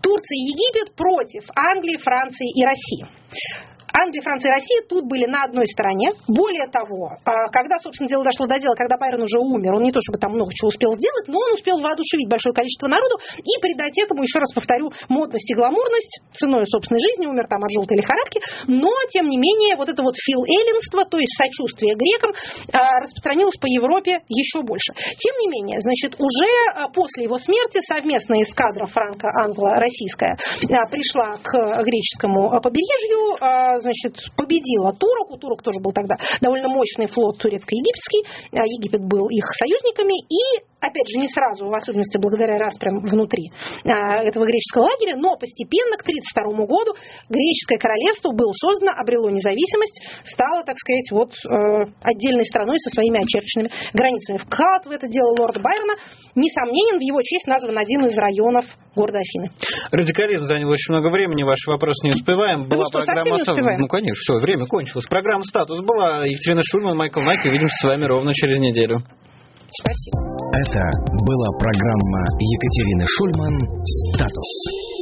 [0.01, 3.05] Турция и Египет против Англии, Франции и России.
[3.97, 6.13] Англия, Франция и Россия тут были на одной стороне.
[6.27, 9.91] Более того, а, когда, собственно, дело дошло до дела, когда Байрон уже умер, он не
[9.91, 13.53] то чтобы там много чего успел сделать, но он успел воодушевить большое количество народу и
[13.61, 17.97] придать этому, еще раз повторю, модность и гламурность ценой собственной жизни, умер там от желтой
[17.97, 22.31] лихорадки, но, тем не менее, вот это вот фил-эллинство, то есть сочувствие грекам,
[22.73, 24.93] а, распространилось по Европе еще больше.
[24.93, 30.37] Тем не менее, значит, уже а, после его смерти совместная эскадра франко-англо-российская
[30.91, 35.31] пришла к греческому побережью, значит, победила турок.
[35.31, 38.23] У турок тоже был тогда довольно мощный флот турецко-египетский.
[38.51, 40.15] А Египет был их союзниками.
[40.27, 43.51] И опять же, не сразу, в особенности благодаря распрям внутри
[43.85, 46.93] а, этого греческого лагеря, но постепенно к 1932 году
[47.29, 53.19] греческое королевство было создано, обрело независимость, стало, так сказать, вот э, отдельной страной со своими
[53.19, 54.37] очерченными границами.
[54.37, 55.95] Вклад в это дело лорда Байрона
[56.35, 58.65] несомненен, в его честь назван один из районов
[58.95, 59.49] города Афины.
[59.91, 62.67] Радикализм занял очень много времени, ваши вопросы не успеваем.
[62.69, 63.25] Да была что, программа...
[63.25, 63.79] Не успеваем?
[63.79, 65.05] Ну, конечно, все, время кончилось.
[65.05, 66.25] Программа «Статус» была.
[66.25, 67.45] Екатерина Шульман, Майкл Найк.
[67.45, 69.03] Увидимся с вами ровно через неделю.
[69.69, 70.19] Спасибо.
[70.53, 70.83] Это
[71.27, 73.55] была программа Екатерины Шульман
[74.15, 74.96] «Статус».